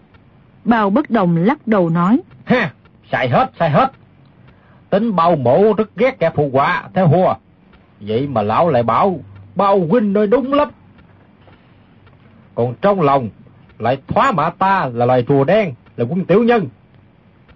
[0.65, 2.21] Bào bất đồng lắc đầu nói.
[2.45, 2.73] Ha,
[3.13, 3.93] sai hết, sai hết.
[4.91, 7.35] Tính bao mộ rất ghét kẻ phụ quả, theo hùa.
[8.01, 9.21] Vậy mà lão lại bảo,
[9.55, 10.69] bao huynh nói đúng lắm.
[12.55, 13.29] Còn trong lòng,
[13.79, 16.69] lại thoá mã ta là loài rùa đen, là quân tiểu nhân.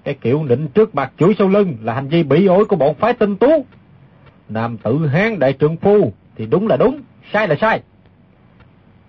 [0.07, 2.95] Cái kiểu nịnh trước mặt chuỗi sau lưng là hành vi bị ổi của bọn
[2.95, 3.65] phái tinh tú.
[4.49, 7.01] Nam tử hán đại trượng phu thì đúng là đúng,
[7.33, 7.81] sai là sai.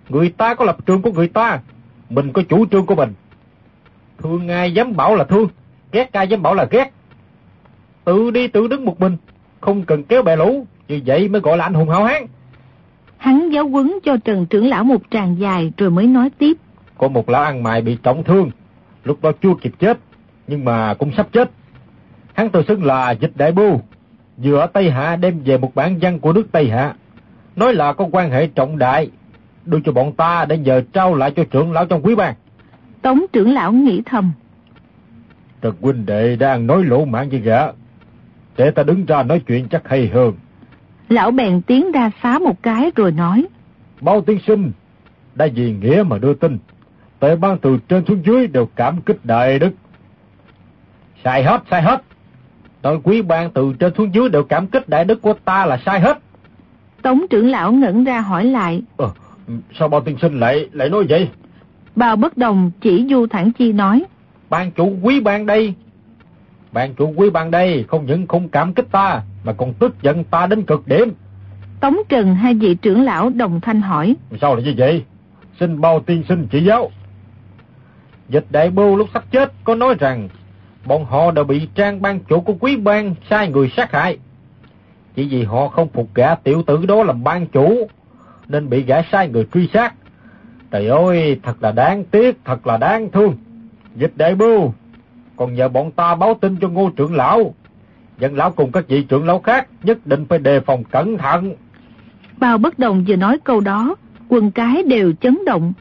[0.08, 1.60] Người ta có lập trường của người ta,
[2.10, 3.12] mình có chủ trương của mình.
[4.18, 5.48] Thương ai dám bảo là thương,
[5.92, 6.92] ghét ai dám bảo là ghét.
[8.04, 9.16] Tự đi tự đứng một mình,
[9.60, 12.26] không cần kéo bè lũ, như vậy mới gọi là anh hùng hảo hán.
[13.16, 16.56] Hắn giáo quấn cho Trần trưởng lão một tràng dài rồi mới nói tiếp.
[16.98, 18.50] Có một lão ăn mày bị trọng thương,
[19.04, 19.98] lúc đó chưa kịp chết,
[20.48, 21.50] nhưng mà cũng sắp chết.
[22.34, 23.80] Hắn tự xưng là dịch đại bưu,
[24.36, 26.94] vừa ở Tây Hạ đem về một bản văn của nước Tây Hạ,
[27.56, 29.10] nói là có quan hệ trọng đại,
[29.64, 32.34] đưa cho bọn ta để nhờ trao lại cho trưởng lão trong quý bang.
[33.02, 34.32] Tống trưởng lão nghĩ thầm.
[35.60, 37.60] Trần huynh đệ đang nói lỗ mãn với gã.
[38.56, 40.32] Để ta đứng ra nói chuyện chắc hay hơn.
[41.08, 43.46] Lão bèn tiến ra phá một cái rồi nói.
[44.00, 44.72] Bao tiên sinh,
[45.34, 46.58] đã vì nghĩa mà đưa tin.
[47.20, 49.70] Tệ ban từ trên xuống dưới đều cảm kích đại đức.
[51.24, 52.02] Sai hết, sai hết.
[52.82, 55.78] Tội quý ban từ trên xuống dưới đều cảm kích đại đức của ta là
[55.86, 56.18] sai hết.
[57.02, 58.82] Tống trưởng lão ngẩn ra hỏi lại.
[58.96, 59.10] Ờ,
[59.78, 61.28] sao bao tiên sinh lại lại nói vậy?
[61.96, 64.04] Bào bất đồng chỉ Du Thẳng Chi nói.
[64.50, 65.74] Ban chủ quý ban đây.
[66.72, 70.24] Ban chủ quý ban đây không những không cảm kích ta, mà còn tức giận
[70.24, 71.12] ta đến cực điểm.
[71.80, 74.16] Tống Trần hai vị trưởng lão đồng thanh hỏi.
[74.40, 75.04] Sao lại như vậy?
[75.60, 76.90] Xin bao tiên sinh chỉ giáo.
[78.28, 80.28] Dịch đại bưu lúc sắp chết có nói rằng
[80.88, 84.18] bọn họ đã bị trang ban chủ của quý ban sai người sát hại.
[85.14, 87.88] Chỉ vì họ không phục gã tiểu tử đó làm ban chủ,
[88.48, 89.94] nên bị gã sai người truy sát.
[90.70, 93.36] Trời ơi, thật là đáng tiếc, thật là đáng thương.
[93.96, 94.72] Dịch đại bưu,
[95.36, 97.54] còn nhờ bọn ta báo tin cho ngô trưởng lão.
[98.18, 101.54] Dân lão cùng các vị trưởng lão khác nhất định phải đề phòng cẩn thận.
[102.36, 103.94] Bao bất đồng vừa nói câu đó,
[104.28, 105.72] quần cái đều chấn động.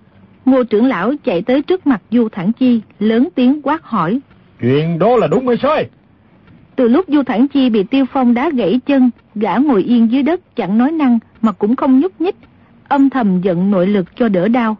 [0.45, 4.19] Ngô trưởng lão chạy tới trước mặt Du Thẳng Chi, lớn tiếng quát hỏi.
[4.61, 5.89] Chuyện đó là đúng hay sai?
[6.75, 10.23] Từ lúc Du Thẳng Chi bị Tiêu Phong đá gãy chân, gã ngồi yên dưới
[10.23, 12.35] đất chẳng nói năng mà cũng không nhúc nhích,
[12.87, 14.77] âm thầm giận nội lực cho đỡ đau.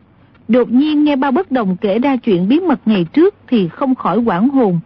[0.48, 3.96] Đột nhiên nghe bao bất đồng kể ra chuyện bí mật ngày trước thì không
[3.96, 4.80] khỏi quảng hồn.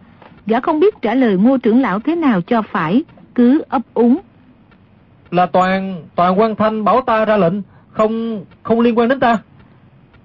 [0.46, 4.18] Gã không biết trả lời ngô trưởng lão thế nào cho phải, cứ ấp úng.
[5.30, 7.54] Là toàn, toàn quan thanh bảo ta ra lệnh,
[7.90, 9.38] không, không liên quan đến ta.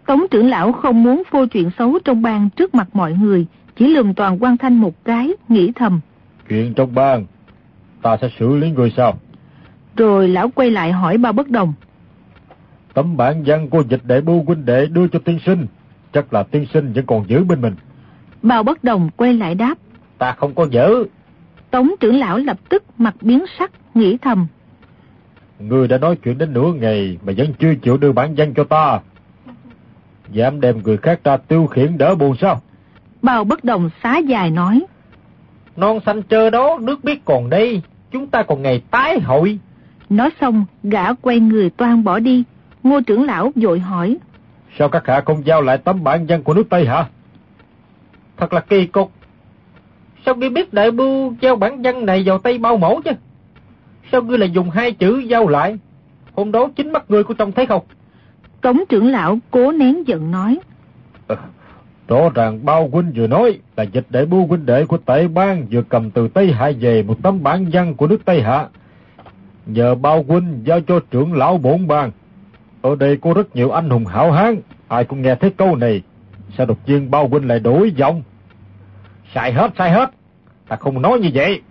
[0.05, 3.45] Tống trưởng lão không muốn phô chuyện xấu trong bang trước mặt mọi người,
[3.77, 5.99] chỉ lườm toàn quan thanh một cái, nghĩ thầm.
[6.49, 7.25] Chuyện trong bang,
[8.01, 9.13] ta sẽ xử lý người sao?
[9.97, 11.73] Rồi lão quay lại hỏi bao bất đồng.
[12.93, 15.67] Tấm bản văn của dịch đệ bưu huynh đệ đưa cho tiên sinh,
[16.13, 17.75] chắc là tiên sinh vẫn còn giữ bên mình.
[18.41, 19.75] Bao bất đồng quay lại đáp.
[20.17, 21.05] Ta không có giữ.
[21.71, 24.47] Tống trưởng lão lập tức mặt biến sắc, nghĩ thầm.
[25.59, 28.63] Ngươi đã nói chuyện đến nửa ngày mà vẫn chưa chịu đưa bản văn cho
[28.63, 28.99] ta.
[30.31, 32.61] Dám đem người khác ra tiêu khiển đỡ buồn sao?
[33.21, 34.85] Bao bất đồng xá dài nói.
[35.75, 39.59] Non xanh trơ đó, nước biết còn đây, chúng ta còn ngày tái hội.
[40.09, 42.43] Nói xong, gã quay người toan bỏ đi.
[42.83, 44.17] Ngô trưởng lão vội hỏi.
[44.77, 47.05] Sao các hạ không giao lại tấm bản văn của nước Tây hả?
[48.37, 49.11] Thật là kỳ cục.
[50.25, 53.11] Sao ngươi biết đại bưu giao bản văn này vào tay bao mẫu chứ?
[54.11, 55.77] Sao ngươi lại dùng hai chữ giao lại?
[56.35, 57.83] Hôm đó chính mắt ngươi có trông thấy không?
[58.61, 60.59] Tống trưởng lão cố nén giận nói.
[61.27, 61.35] À,
[62.07, 65.65] rõ ràng bao huynh vừa nói là dịch đệ bưu huynh đệ của Tây Bang
[65.71, 68.67] vừa cầm từ Tây Hạ về một tấm bản văn của nước Tây Hạ.
[69.65, 72.11] Nhờ bao huynh giao cho trưởng lão bổn bang.
[72.81, 76.01] Ở đây có rất nhiều anh hùng hảo hán, ai cũng nghe thấy câu này.
[76.57, 78.23] Sao đột nhiên bao huynh lại đổi giọng?
[79.33, 80.11] Sai hết, sai hết.
[80.67, 81.61] Ta không nói như vậy.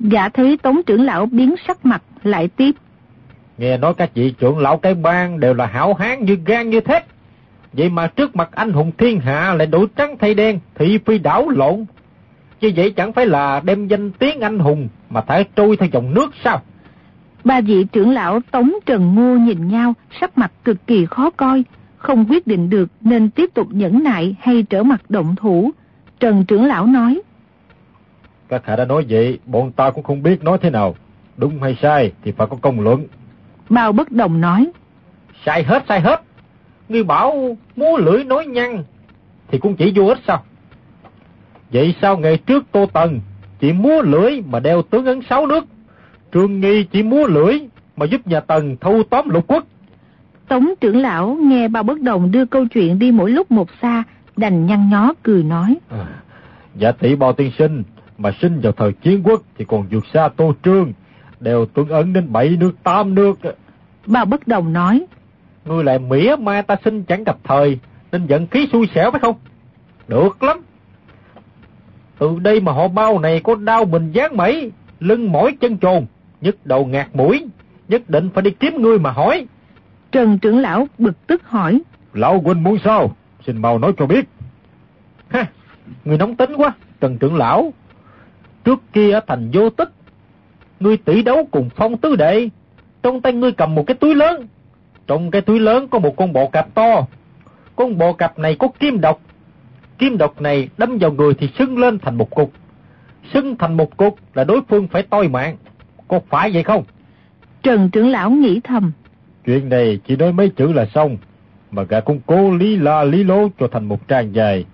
[0.00, 2.70] Gã thấy tống trưởng lão biến sắc mặt, lại tiếp.
[3.58, 6.80] Nghe nói các vị trưởng lão cái bang đều là hảo hán như gan như
[6.80, 7.06] thép.
[7.72, 11.18] Vậy mà trước mặt anh hùng thiên hạ lại đổi trắng thay đen, thị phi
[11.18, 11.84] đảo lộn.
[12.60, 16.14] Như vậy chẳng phải là đem danh tiếng anh hùng mà thải trôi theo dòng
[16.14, 16.62] nước sao?
[17.44, 21.64] Ba vị trưởng lão Tống Trần Ngô nhìn nhau, sắc mặt cực kỳ khó coi,
[21.96, 25.70] không quyết định được nên tiếp tục nhẫn nại hay trở mặt động thủ.
[26.20, 27.22] Trần trưởng lão nói.
[28.48, 30.94] Các hạ đã nói vậy, bọn ta cũng không biết nói thế nào.
[31.36, 33.06] Đúng hay sai thì phải có công luận.
[33.68, 34.70] Bao bất đồng nói.
[35.44, 36.22] Sai hết, sai hết.
[36.88, 38.84] Ngươi bảo múa lưỡi nói nhăn
[39.48, 40.42] thì cũng chỉ vô ích sao?
[41.72, 43.20] Vậy sao ngày trước Tô Tần
[43.60, 45.64] chỉ múa lưỡi mà đeo tướng ấn sáu nước?
[46.32, 47.58] Trương Nghi chỉ múa lưỡi
[47.96, 49.64] mà giúp nhà Tần thâu tóm lục quốc.
[50.48, 54.02] Tống trưởng lão nghe bao bất đồng đưa câu chuyện đi mỗi lúc một xa,
[54.36, 55.76] đành nhăn nhó cười nói.
[55.88, 56.06] À,
[56.76, 57.82] giả tỷ bao tiên sinh
[58.18, 60.92] mà sinh vào thời chiến quốc thì còn vượt xa Tô Trương,
[61.40, 63.38] đều tuân ấn đến bảy nước tám nước.
[64.06, 65.06] Bao bất đồng nói.
[65.64, 67.78] Ngươi lại mỉa mai ta sinh chẳng gặp thời,
[68.12, 69.36] nên giận khí xui xẻo phải không?
[70.08, 70.60] Được lắm.
[72.18, 76.06] Từ đây mà họ bao này có đau mình dán mẩy, lưng mỏi chân trồn,
[76.40, 77.46] nhức đầu ngạt mũi,
[77.88, 79.46] nhất định phải đi kiếm ngươi mà hỏi.
[80.12, 81.80] Trần trưởng lão bực tức hỏi.
[82.12, 83.16] Lão huynh muốn sao?
[83.46, 84.28] Xin mau nói cho biết.
[85.28, 85.46] Ha,
[86.04, 87.72] người nóng tính quá, Trần trưởng lão.
[88.64, 89.88] Trước kia ở thành vô tích,
[90.80, 92.48] ngươi tỷ đấu cùng phong tứ đệ,
[93.02, 94.46] trong tay ngươi cầm một cái túi lớn.
[95.12, 97.06] Trong cái túi lớn có một con bò cạp to.
[97.76, 99.20] Con bò cạp này có kim độc.
[99.98, 102.52] Kim độc này đâm vào người thì sưng lên thành một cục.
[103.32, 105.56] xưng thành một cục là đối phương phải toi mạng.
[106.08, 106.84] Có phải vậy không?
[107.62, 108.92] Trần trưởng lão nghĩ thầm.
[109.46, 111.16] Chuyện này chỉ nói mấy chữ là xong,
[111.70, 114.64] mà gã cũng cố lý la lý lố cho thành một trang dài.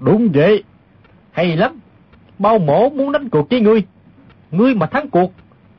[0.00, 0.62] Đúng vậy.
[1.32, 1.80] Hay lắm.
[2.38, 3.82] Bao mổ muốn đánh cuộc với ngươi.
[4.50, 5.32] Ngươi mà thắng cuộc,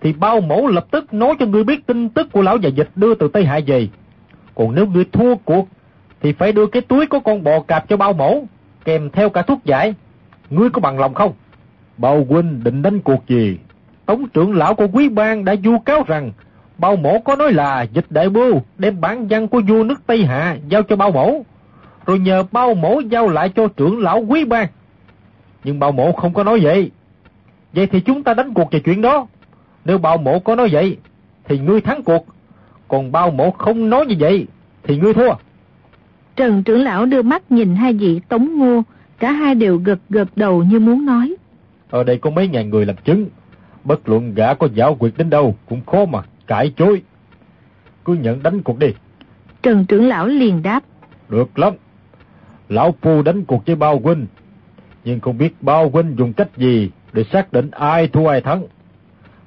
[0.04, 2.90] thì bao mẫu lập tức nói cho ngươi biết tin tức của lão già dịch
[2.96, 3.88] đưa từ Tây Hạ về.
[4.56, 5.68] Còn nếu ngươi thua cuộc,
[6.22, 8.48] thì phải đưa cái túi có con bò cạp cho bao mẫu
[8.86, 9.94] kèm theo cả thuốc giải.
[10.50, 11.34] Ngươi có bằng lòng không?
[11.98, 13.58] Bao huynh định đánh cuộc gì?
[14.06, 16.32] Tống trưởng lão của quý bang đã du cáo rằng
[16.78, 20.26] bao mẫu có nói là dịch đại bưu đem bản văn của vua nước Tây
[20.26, 21.46] Hạ giao cho bao mẫu,
[22.06, 24.68] rồi nhờ bao mẫu giao lại cho trưởng lão quý bang.
[25.64, 26.92] Nhưng bao mẫu không có nói vậy.
[27.74, 29.28] Vậy thì chúng ta đánh cuộc về chuyện đó.
[29.86, 30.98] Nếu bao mổ có nói vậy,
[31.44, 32.26] thì ngươi thắng cuộc.
[32.88, 34.48] Còn bao mổ không nói như vậy,
[34.84, 35.34] thì ngươi thua.
[36.36, 38.84] Trần trưởng lão đưa mắt nhìn hai vị tống ngô,
[39.20, 41.36] cả hai đều gật gật đầu như muốn nói.
[41.90, 43.28] Ở đây có mấy ngàn người làm chứng,
[43.84, 47.02] bất luận gã có giáo quyệt đến đâu cũng khó mà cãi chối.
[48.06, 48.88] Cứ nhận đánh cuộc đi.
[49.64, 50.84] Trần trưởng lão liền đáp.
[51.30, 51.74] Được lắm.
[52.70, 54.28] Lão Phu đánh cuộc với bao huynh,
[55.04, 58.64] nhưng không biết bao huynh dùng cách gì để xác định ai thua ai thắng.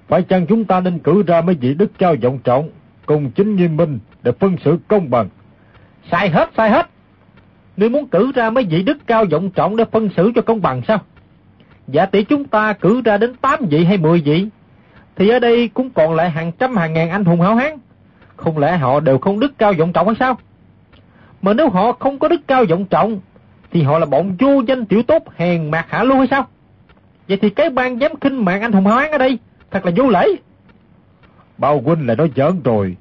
[0.08, 2.70] Phải chăng chúng ta nên cử ra mấy vị đức cao vọng trọng,
[3.06, 5.28] cùng chính nghiêm minh để phân xử công bằng?
[6.10, 6.86] Sai hết, sai hết.
[7.76, 10.62] Ngươi muốn cử ra mấy vị đức cao vọng trọng để phân xử cho công
[10.62, 10.98] bằng sao?
[11.88, 14.48] Giả tỷ chúng ta cử ra đến 8 vị hay 10 vị,
[15.16, 17.78] thì ở đây cũng còn lại hàng trăm hàng ngàn anh hùng hảo hán.
[18.36, 20.38] Không lẽ họ đều không đức cao vọng trọng hay sao?
[21.42, 23.20] Mà nếu họ không có đức cao vọng trọng,
[23.70, 26.46] thì họ là bọn vô danh tiểu tốt hèn mạc hạ luôn hay sao?
[27.28, 29.38] Vậy thì cái ban dám khinh mạng anh hùng hảo hán ở đây,
[29.70, 30.26] thật là vô lễ.
[31.58, 32.96] Bao huynh lại nói giỡn rồi,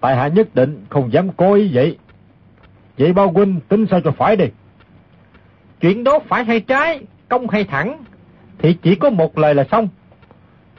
[0.00, 1.98] tại hạ nhất định không dám có ý vậy.
[2.98, 4.44] Vậy bao huynh tính sao cho phải đi?
[5.80, 8.04] Chuyện đó phải hay trái, công hay thẳng,
[8.58, 9.88] thì chỉ có một lời là xong.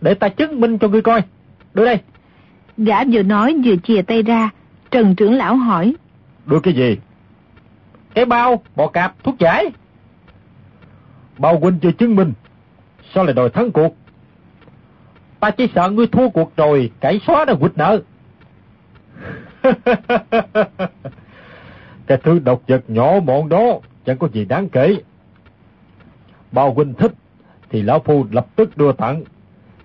[0.02, 1.22] Để ta chứng minh cho ngươi coi.
[1.74, 2.00] Đưa đây.
[2.78, 4.50] Gã vừa nói vừa chìa tay ra,
[4.92, 5.96] Trần trưởng lão hỏi.
[6.46, 6.98] Đưa cái gì?
[8.14, 9.66] Cái bao, bò cạp, thuốc giải.
[11.38, 12.34] Bao huynh chưa chứng minh,
[13.14, 13.96] sao lại đòi thắng cuộc?
[15.40, 18.02] Ta chỉ sợ ngươi thua cuộc rồi, cải xóa đã quỵt nợ.
[22.08, 24.96] cái thứ độc vật nhỏ mọn đó chẳng có gì đáng kể.
[26.52, 27.12] Bao huynh thích
[27.70, 29.24] thì lão phu lập tức đưa tặng.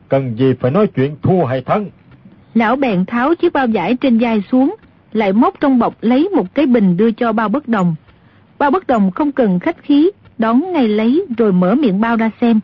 [0.09, 1.87] Cần gì phải nói chuyện thua hay thắng.
[2.55, 4.75] Lão bèn tháo chiếc bao giải trên vai xuống,
[5.12, 7.95] lại móc trong bọc lấy một cái bình đưa cho bao bất đồng.
[8.59, 12.31] Bao bất đồng không cần khách khí, đón ngay lấy rồi mở miệng bao ra
[12.40, 12.61] xem.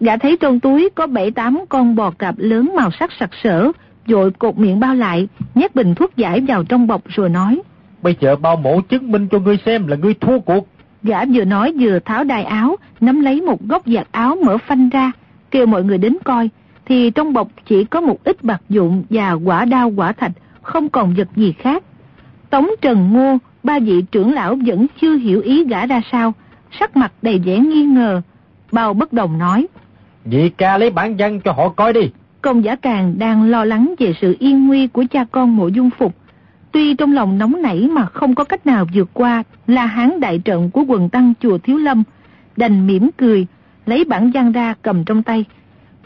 [0.00, 3.72] Gã thấy trong túi có bảy tám con bò cạp lớn màu sắc sặc sỡ,
[4.06, 7.62] rồi cột miệng bao lại, nhét bình thuốc giải vào trong bọc rồi nói.
[8.02, 10.68] Bây giờ bao mổ chứng minh cho ngươi xem là ngươi thua cuộc.
[11.02, 14.88] Gã vừa nói vừa tháo đai áo, nắm lấy một góc giặt áo mở phanh
[14.88, 15.12] ra,
[15.50, 16.50] kêu mọi người đến coi,
[16.86, 20.32] thì trong bọc chỉ có một ít bạc dụng và quả đao quả thạch,
[20.62, 21.84] không còn vật gì khác.
[22.50, 26.34] Tống Trần Ngô, ba vị trưởng lão vẫn chưa hiểu ý gã ra sao,
[26.80, 28.22] sắc mặt đầy vẻ nghi ngờ.
[28.72, 29.66] Bao bất đồng nói.
[30.30, 32.10] Vị ca lấy bản văn cho họ coi đi.
[32.42, 35.90] Công giả càng đang lo lắng về sự yên nguy của cha con mộ dung
[35.98, 36.14] phục.
[36.72, 40.38] Tuy trong lòng nóng nảy mà không có cách nào vượt qua là hán đại
[40.38, 42.02] trận của quần tăng chùa Thiếu Lâm,
[42.56, 43.46] đành mỉm cười,
[43.86, 45.44] lấy bản văn ra cầm trong tay.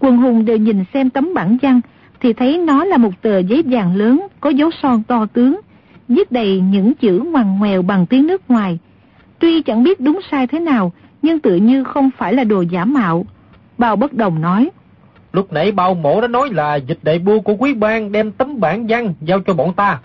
[0.00, 1.80] Quần hùng đều nhìn xem tấm bản văn,
[2.20, 5.60] thì thấy nó là một tờ giấy vàng lớn có dấu son to tướng,
[6.08, 8.78] viết đầy những chữ ngoằn ngoèo bằng tiếng nước ngoài.
[9.38, 12.84] Tuy chẳng biết đúng sai thế nào, nhưng tự như không phải là đồ giả
[12.84, 13.26] mạo.
[13.78, 14.70] Bao bất đồng nói.
[15.32, 18.60] Lúc nãy bao mổ đã nói là dịch đại bua của quý bang đem tấm
[18.60, 19.98] bản văn giao cho bọn ta.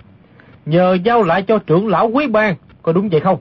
[0.66, 3.40] Nhờ giao lại cho trưởng lão quý bang, có đúng vậy không?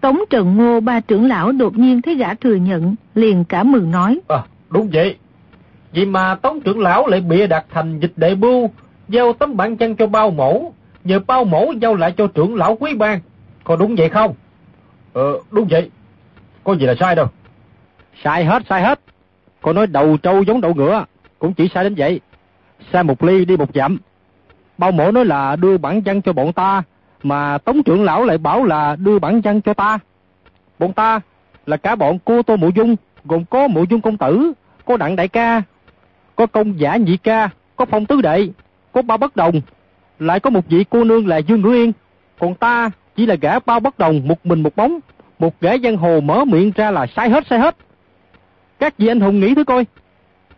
[0.00, 3.90] Tống Trần Ngô ba trưởng lão đột nhiên thấy gã thừa nhận, liền cả mừng
[3.90, 4.20] nói.
[4.28, 5.16] À, đúng vậy.
[5.94, 8.70] Vậy mà Tống trưởng lão lại bịa đặt thành dịch đại bưu,
[9.08, 10.72] giao tấm bản chân cho bao mổ,
[11.04, 13.20] nhờ bao mổ giao lại cho trưởng lão quý bang.
[13.64, 14.34] Có đúng vậy không?
[15.12, 15.90] Ờ, đúng vậy.
[16.64, 17.26] Có gì là sai đâu.
[18.24, 19.00] Sai hết, sai hết.
[19.66, 21.04] Cô nói đầu trâu giống đầu ngựa,
[21.38, 22.20] cũng chỉ sai đến vậy.
[22.92, 23.98] Sai một ly đi một dặm.
[24.78, 26.82] Bao mổ nói là đưa bản chân cho bọn ta,
[27.22, 29.98] mà Tống trưởng lão lại bảo là đưa bản chân cho ta.
[30.78, 31.20] Bọn ta
[31.66, 34.52] là cả bọn cô Tô Mộ Dung, gồm có Mộ Dung công tử,
[34.84, 35.62] có Đặng đại ca,
[36.36, 38.48] có công giả nhị ca, có phong tứ đệ,
[38.92, 39.60] có bao bất đồng,
[40.18, 41.92] lại có một vị cô nương là Dương Ngữ Yên.
[42.38, 44.98] Còn ta chỉ là gã bao bất đồng, một mình một bóng,
[45.38, 47.76] một gã giang hồ mở miệng ra là sai hết sai hết.
[48.78, 49.84] Các vị anh hùng nghĩ thử coi,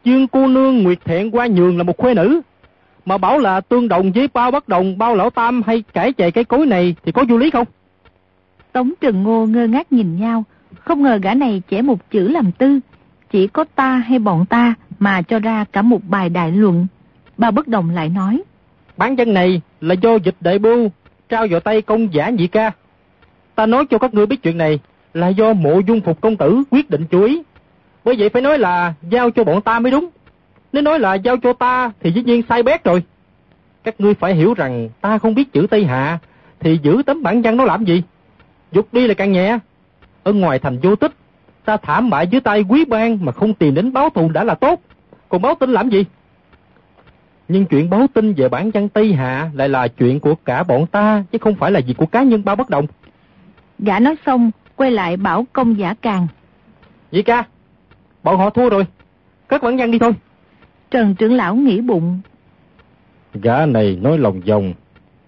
[0.05, 2.41] Dương cô nương Nguyệt Thiện qua nhường là một khuê nữ,
[3.05, 6.31] mà bảo là tương đồng với bao bất đồng, bao lão tam hay cải chạy
[6.31, 7.67] cái cối này thì có vô lý không?
[8.73, 10.45] Tống Trần Ngô ngơ ngác nhìn nhau,
[10.79, 12.81] không ngờ gã này trẻ một chữ làm tư.
[13.31, 16.87] chỉ có ta hay bọn ta mà cho ra cả một bài đại luận.
[17.37, 18.43] Bà bất đồng lại nói.
[18.97, 20.91] Bán dân này là do dịch đại bưu
[21.29, 22.73] trao vào tay công giả nhị ca.
[23.55, 24.79] Ta nói cho các ngươi biết chuyện này
[25.15, 27.43] là do mộ dung phục công tử quyết định chú ý.
[28.09, 30.09] Bởi vậy phải nói là giao cho bọn ta mới đúng.
[30.73, 33.03] Nếu nói là giao cho ta thì dĩ nhiên sai bét rồi.
[33.85, 36.19] Các ngươi phải hiểu rằng ta không biết chữ Tây Hạ
[36.61, 38.03] thì giữ tấm bản văn nó làm gì?
[38.73, 39.59] Dục đi là càng nhẹ.
[40.23, 41.13] Ở ngoài thành vô tích,
[41.65, 44.55] ta thảm bại dưới tay quý bang mà không tìm đến báo thù đã là
[44.55, 44.81] tốt.
[45.29, 46.05] Còn báo tin làm gì?
[47.49, 50.87] Nhưng chuyện báo tin về bản văn Tây Hạ lại là chuyện của cả bọn
[50.87, 52.87] ta, chứ không phải là việc của cá nhân bao bất động.
[53.79, 56.27] Gã nói xong, quay lại bảo công giả càng.
[57.13, 57.45] Dì ca,
[58.23, 58.87] bọn họ thua rồi,
[59.49, 60.13] cất bản văn đi thôi.
[60.91, 62.21] Trần trưởng lão nghĩ bụng.
[63.35, 64.73] Gã này nói lòng vòng,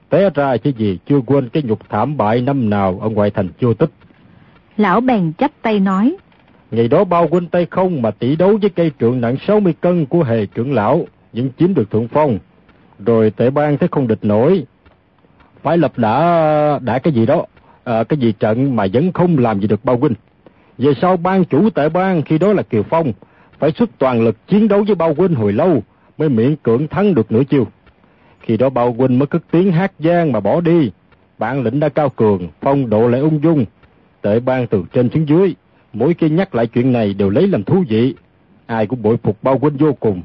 [0.09, 3.49] té ra chứ gì chưa quên cái nhục thảm bại năm nào ở ngoại thành
[3.61, 3.91] vô tích.
[4.77, 6.17] Lão bèn chắp tay nói.
[6.71, 10.07] Ngày đó bao huynh tay không mà tỷ đấu với cây trượng nặng 60 cân
[10.07, 12.39] của hề trưởng lão, vẫn chiếm được thượng phong.
[13.07, 14.67] Rồi tệ ban thấy không địch nổi.
[15.63, 17.45] Phải lập đã đã cái gì đó,
[17.85, 20.15] à, cái gì trận mà vẫn không làm gì được bao huynh.
[20.81, 23.13] Về sau ban chủ tệ ban khi đó là Kiều Phong,
[23.59, 25.83] phải xuất toàn lực chiến đấu với bao huynh hồi lâu
[26.19, 27.67] mới miễn cưỡng thắng được nửa chiêu.
[28.41, 30.91] Khi đó bao huynh mới cất tiếng hát gian mà bỏ đi.
[31.39, 33.65] Bản lĩnh đã cao cường, phong độ lại ung dung.
[34.23, 35.55] Tệ ban từ trên xuống dưới,
[35.93, 38.15] mỗi khi nhắc lại chuyện này đều lấy làm thú vị.
[38.67, 40.23] Ai cũng bội phục bao huynh vô cùng.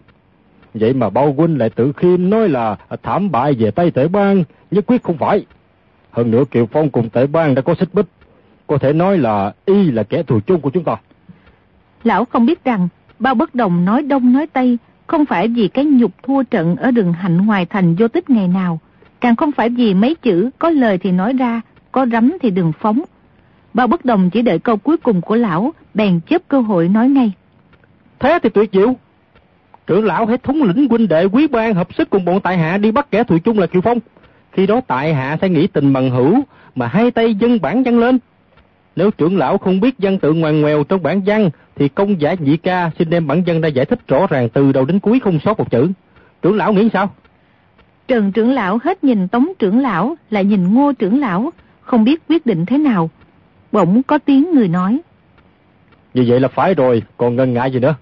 [0.73, 4.43] Vậy mà bao huynh lại tự khiêm nói là thảm bại về tay tệ ban,
[4.71, 5.45] nhất quyết không phải.
[6.11, 8.05] Hơn nữa Kiều Phong cùng tệ ban đã có xích bích.
[8.67, 10.95] Có thể nói là y là kẻ thù chung của chúng ta.
[12.03, 12.87] Lão không biết rằng,
[13.19, 16.91] bao bất đồng nói đông nói tây, không phải vì cái nhục thua trận ở
[16.91, 18.79] đường hạnh ngoài thành vô tích ngày nào,
[19.21, 22.71] càng không phải vì mấy chữ có lời thì nói ra, có rắm thì đừng
[22.79, 23.01] phóng.
[23.73, 27.09] Bao bất đồng chỉ đợi câu cuối cùng của lão, bèn chớp cơ hội nói
[27.09, 27.31] ngay.
[28.19, 28.93] Thế thì tuyệt diệu.
[29.87, 32.77] Trưởng lão hãy thống lĩnh huynh đệ quý ban hợp sức cùng bọn tại hạ
[32.77, 33.99] đi bắt kẻ thù chung là Kiều Phong.
[34.51, 36.43] Khi đó tại hạ sẽ nghĩ tình bằng hữu
[36.75, 38.19] mà hai tay dân bản văn lên.
[38.95, 42.35] Nếu trưởng lão không biết văn tự ngoằn ngoèo trong bản văn thì công giả
[42.39, 45.19] nhị ca xin đem bản văn ra giải thích rõ ràng từ đầu đến cuối
[45.19, 45.89] không sót một chữ.
[46.41, 47.09] Trưởng lão nghĩ sao?
[48.07, 52.21] Trần trưởng lão hết nhìn tống trưởng lão lại nhìn ngô trưởng lão, không biết
[52.29, 53.09] quyết định thế nào.
[53.71, 54.99] Bỗng có tiếng người nói.
[56.13, 57.95] Như vậy là phải rồi, còn ngần ngại gì nữa?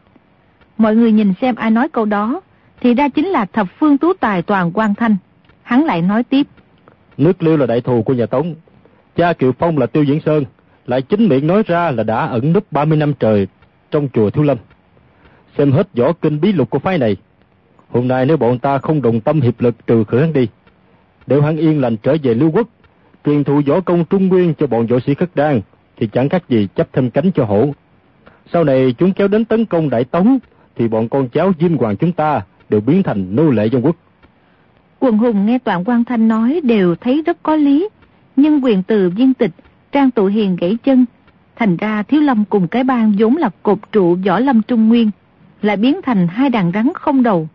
[0.77, 2.41] Mọi người nhìn xem ai nói câu đó,
[2.82, 5.15] thì ra chính là thập phương tú tài toàn quan thanh.
[5.63, 6.47] Hắn lại nói tiếp.
[7.17, 8.56] Nước liêu là đại thù của nhà Tống.
[9.15, 10.43] Cha Kiều Phong là Tiêu Diễn Sơn,
[10.86, 13.48] lại chính miệng nói ra là đã ẩn núp 30 năm trời
[13.91, 14.58] trong chùa Thiếu Lâm.
[15.58, 17.17] Xem hết võ kinh bí lục của phái này.
[17.89, 20.48] Hôm nay nếu bọn ta không đồng tâm hiệp lực trừ khử hắn đi,
[21.28, 22.67] đều hắn yên lành trở về lưu quốc,
[23.26, 25.62] truyền thụ võ công trung nguyên cho bọn võ sĩ khất đan,
[25.98, 27.74] thì chẳng khác gì chấp thêm cánh cho hổ.
[28.54, 30.39] Sau này chúng kéo đến tấn công Đại Tống,
[30.76, 33.96] thì bọn con cháu Diêm Hoàng chúng ta đều biến thành nô lệ dân quốc.
[35.00, 37.89] Quần hùng nghe Toàn quan Thanh nói đều thấy rất có lý,
[38.36, 39.52] nhưng quyền từ viên tịch,
[39.93, 41.06] Trang Tụ Hiền gãy chân.
[41.56, 45.12] Thành ra Thiếu Lâm cùng cái bang vốn là cột trụ võ lâm trung nguyên,
[45.62, 47.47] lại biến thành hai đàn rắn không đầu.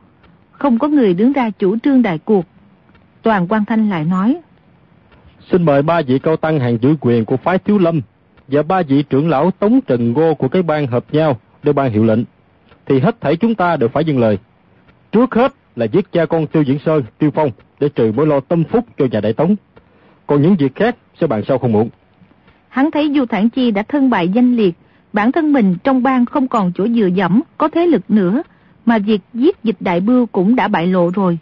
[0.52, 2.44] Không có người đứng ra chủ trương đại cuộc.
[3.22, 4.36] Toàn quan Thanh lại nói.
[5.50, 8.00] Xin mời ba vị cao tăng hàng giữ quyền của phái Thiếu Lâm
[8.48, 11.92] và ba vị trưởng lão Tống Trần Ngô của cái bang hợp nhau để ban
[11.92, 12.20] hiệu lệnh.
[12.86, 14.38] Thì hết thảy chúng ta đều phải dừng lời.
[15.12, 18.40] Trước hết là giết cha con Tiêu Diễn Sơn, Tiêu Phong để trừ mối lo
[18.40, 19.56] tâm phúc cho nhà Đại Tống.
[20.26, 21.88] Còn những việc khác sẽ bàn sau không muộn.
[22.78, 24.74] Hắn thấy Du Thản Chi đã thân bại danh liệt,
[25.12, 28.42] bản thân mình trong bang không còn chỗ dựa dẫm, có thế lực nữa,
[28.86, 31.38] mà việc giết dịch đại bưu cũng đã bại lộ rồi.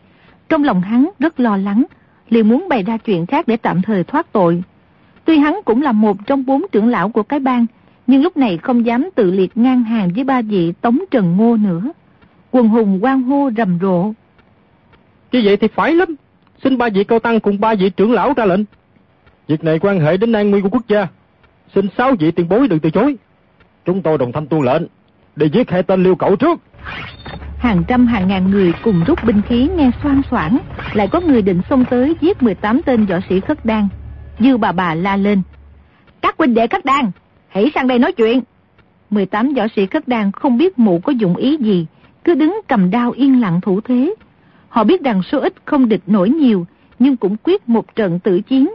[0.48, 1.84] Trong lòng hắn rất lo lắng,
[2.28, 4.62] liền muốn bày ra chuyện khác để tạm thời thoát tội.
[5.24, 7.66] Tuy hắn cũng là một trong bốn trưởng lão của cái bang,
[8.06, 11.56] nhưng lúc này không dám tự liệt ngang hàng với ba vị Tống Trần Ngô
[11.56, 11.92] nữa.
[12.50, 14.12] Quần hùng quan hô rầm rộ.
[15.32, 16.14] Như vậy thì phải lắm.
[16.62, 18.64] Xin ba vị cao tăng cùng ba vị trưởng lão ra lệnh.
[19.48, 21.06] Việc này quan hệ đến an nguy của quốc gia.
[21.74, 23.16] Xin sáu vị tiền bối đừng từ chối.
[23.84, 24.82] Chúng tôi đồng thanh tuôn lệnh,
[25.36, 26.60] để giết hai tên liêu cậu trước.
[27.58, 30.58] Hàng trăm hàng ngàn người cùng rút binh khí nghe xoan xoảng,
[30.92, 33.88] lại có người định xông tới giết 18 tên võ sĩ khất đan.
[34.38, 35.42] Dư bà bà la lên.
[36.20, 37.10] Các huynh đệ khất đan,
[37.48, 38.40] hãy sang đây nói chuyện.
[39.10, 41.86] 18 võ sĩ khất đan không biết mụ có dụng ý gì,
[42.24, 44.14] cứ đứng cầm đao yên lặng thủ thế.
[44.68, 46.66] Họ biết rằng số ít không địch nổi nhiều,
[46.98, 48.70] nhưng cũng quyết một trận tử chiến.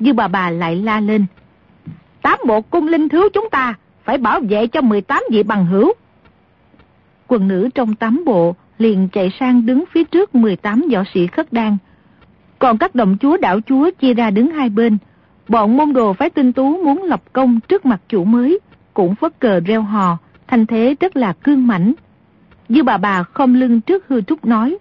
[0.00, 1.26] Dư bà bà lại la lên.
[2.22, 5.92] Tám bộ cung linh thiếu chúng ta, phải bảo vệ cho 18 vị bằng hữu.
[7.28, 11.52] Quần nữ trong tám bộ liền chạy sang đứng phía trước 18 võ sĩ khất
[11.52, 11.76] đan.
[12.58, 14.98] Còn các đồng chúa đảo chúa chia ra đứng hai bên.
[15.48, 18.58] Bọn môn đồ phái tinh tú muốn lập công trước mặt chủ mới,
[18.94, 21.92] cũng phất cờ reo hò, thanh thế rất là cương mãnh.
[22.68, 24.78] Dư bà bà không lưng trước hư trúc nói,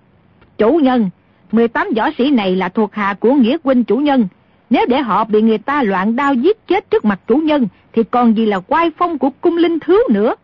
[0.58, 1.10] Chủ nhân,
[1.52, 4.28] 18 võ sĩ này là thuộc hạ của nghĩa huynh chủ nhân.
[4.72, 8.04] Nếu để họ bị người ta loạn đao giết chết trước mặt chủ nhân, thì
[8.04, 10.36] còn gì là quai phong của cung linh thứ nữa.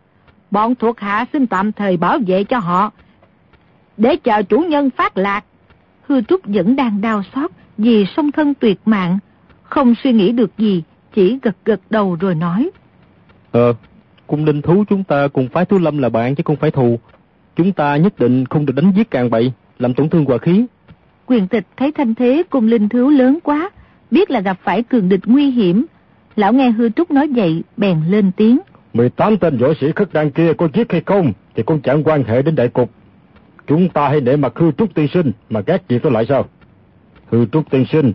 [0.51, 2.91] Bọn thuộc hạ xin tạm thời bảo vệ cho họ,
[3.97, 5.43] để chờ chủ nhân phát lạc.
[6.01, 9.19] Hư Trúc vẫn đang đau xót vì song thân tuyệt mạng,
[9.63, 12.69] không suy nghĩ được gì, chỉ gật gật đầu rồi nói.
[13.51, 13.73] Ờ,
[14.27, 16.99] cung linh thú chúng ta cùng phái thú lâm là bạn chứ không phải thù.
[17.55, 20.65] Chúng ta nhất định không được đánh giết càng bậy, làm tổn thương hòa khí.
[21.25, 23.69] Quyền tịch thấy thanh thế cung linh thú lớn quá,
[24.11, 25.85] biết là gặp phải cường địch nguy hiểm.
[26.35, 28.59] Lão nghe hư trúc nói vậy, bèn lên tiếng.
[28.93, 32.23] 18 tên võ sĩ khất đan kia có giết hay không thì cũng chẳng quan
[32.23, 32.91] hệ đến đại cục.
[33.67, 36.45] Chúng ta hãy để mặt hư trúc tiên sinh mà gác việc đó lại sao?
[37.29, 38.13] Hư trúc tiên sinh,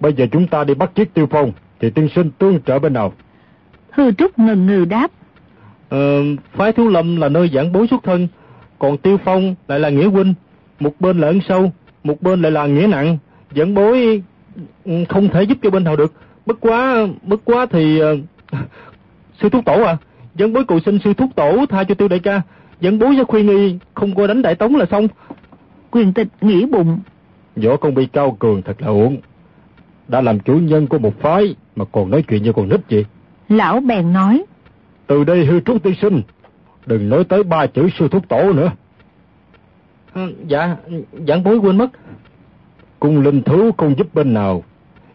[0.00, 2.92] bây giờ chúng ta đi bắt chiếc tiêu phong thì tiên sinh tương trợ bên
[2.92, 3.12] nào?
[3.90, 5.10] Hư trúc ngần ngừ đáp.
[5.88, 8.28] Ờ, phái thiếu lâm là nơi giảng bối xuất thân,
[8.78, 10.34] còn tiêu phong lại là nghĩa huynh.
[10.80, 11.72] Một bên là ân sâu,
[12.04, 13.18] một bên lại là nghĩa nặng.
[13.56, 14.22] Giảng bối
[15.08, 16.12] không thể giúp cho bên nào được.
[16.46, 18.02] Bất quá, bất quá thì...
[18.02, 18.18] Uh,
[19.42, 19.96] sư thúc tổ à,
[20.38, 22.42] giảng bối cầu xin sư thúc tổ tha cho tiêu đại ca.
[22.80, 25.08] Giảng bối sẽ khuyên nghi không coi đánh đại tống là xong.
[25.90, 27.00] Quyền tịch nghĩ bụng.
[27.56, 29.16] Võ công bị cao cường thật là uổng.
[30.08, 33.04] Đã làm chủ nhân của một phái mà còn nói chuyện như con nít vậy.
[33.48, 34.42] Lão bèn nói.
[35.06, 36.22] Từ đây hư trúc tiên sinh,
[36.86, 38.70] đừng nói tới ba chữ sư thúc tổ nữa.
[40.12, 40.76] À, dạ,
[41.28, 41.90] giảng bối quên mất.
[43.02, 44.62] Cung linh thú không giúp bên nào.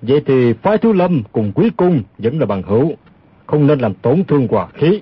[0.02, 2.94] Vậy thì phái thiếu lâm cùng quý cung vẫn là bằng hữu.
[3.46, 5.02] Không nên làm tổn thương hòa khí.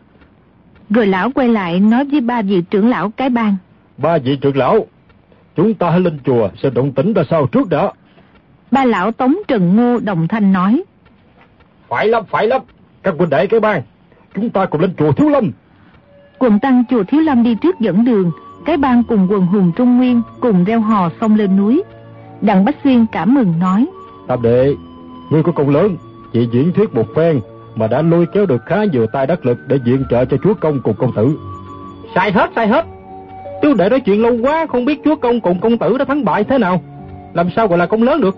[0.89, 3.55] Rồi lão quay lại nói với ba vị trưởng lão cái bang.
[3.97, 4.85] Ba vị trưởng lão,
[5.55, 7.91] chúng ta hãy lên chùa sẽ động tĩnh ra sao trước đã.
[8.71, 10.83] Ba lão Tống Trần Ngô đồng thanh nói.
[11.87, 12.61] Phải lắm, phải lắm.
[13.03, 13.81] Các huynh đệ cái bang,
[14.35, 15.51] chúng ta cùng lên chùa Thiếu Lâm.
[16.39, 18.31] Quần tăng chùa Thiếu Lâm đi trước dẫn đường,
[18.65, 21.83] cái bang cùng quần hùng Trung Nguyên cùng reo hò xông lên núi.
[22.45, 23.85] Đặng Bách Xuyên cảm mừng nói.
[24.27, 24.75] Tam đệ,
[25.29, 25.97] ngươi có công lớn,
[26.33, 27.39] chỉ diễn thuyết một phen
[27.75, 30.53] mà đã lôi kéo được khá nhiều tay đắc lực để viện trợ cho chúa
[30.53, 31.37] công cùng công tử.
[32.15, 32.85] Sai hết, sai hết.
[33.61, 36.25] Chú đệ nói chuyện lâu quá, không biết chúa công cùng công tử đã thắng
[36.25, 36.81] bại thế nào.
[37.33, 38.37] Làm sao gọi là công lớn được?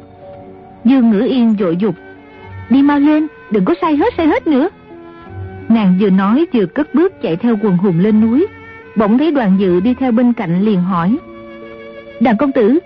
[0.85, 1.95] Dương Ngữ Yên dội dục.
[2.69, 4.69] Đi mau lên, đừng có sai hết sai hết nữa.
[5.69, 8.47] Nàng vừa nói vừa cất bước chạy theo quần hùng lên núi.
[8.95, 11.17] Bỗng thấy đoàn dự đi theo bên cạnh liền hỏi.
[12.19, 12.79] Đàn công tử,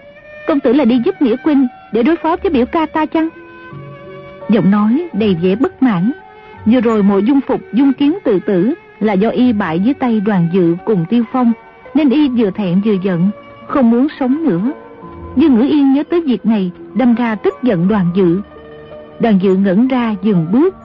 [0.48, 3.30] công tử là đi giúp Nghĩa Quynh để đối phó với biểu ca ta chăng?
[4.50, 6.12] Giọng nói đầy vẻ bất mãn.
[6.66, 10.20] Vừa rồi mộ dung phục dung kiến tự tử là do y bại dưới tay
[10.20, 11.54] đoàn dự cùng tiêu phong,
[11.94, 13.30] nên y vừa thẹn vừa giận,
[13.68, 14.72] không muốn sống nữa.
[15.36, 18.42] Dương Ngữ Yên nhớ tới việc này, đâm ra tức giận đoàn dự.
[19.20, 20.76] Đoàn dự ngẩn ra dừng bước.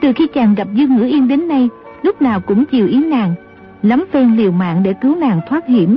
[0.00, 1.68] Từ khi chàng gặp Dương Ngữ Yên đến nay,
[2.02, 3.34] lúc nào cũng chiều ý nàng,
[3.82, 5.96] lắm phen liều mạng để cứu nàng thoát hiểm.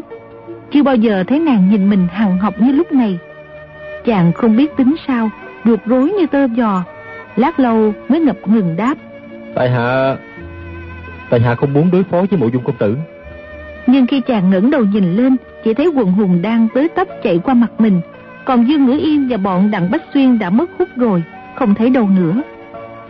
[0.74, 3.20] Chưa bao giờ thấy nàng nhìn mình hằng học như lúc này.
[4.06, 5.30] Chàng không biết tính sao,
[5.66, 6.84] ruột rối như tơ giò.
[7.36, 8.96] Lát lâu mới ngập ngừng đáp.
[9.56, 10.18] Tại hạ...
[11.30, 12.98] Tại hạ không muốn đối phó với mộ dung công tử.
[13.88, 17.40] Nhưng khi chàng ngẩng đầu nhìn lên, chỉ thấy quần hùng đang tới tấp chạy
[17.44, 18.02] qua mặt mình.
[18.46, 21.24] Còn Dương Ngữ Yên và bọn Đặng Bách Xuyên đã mất hút rồi,
[21.56, 22.42] không thấy đâu nữa.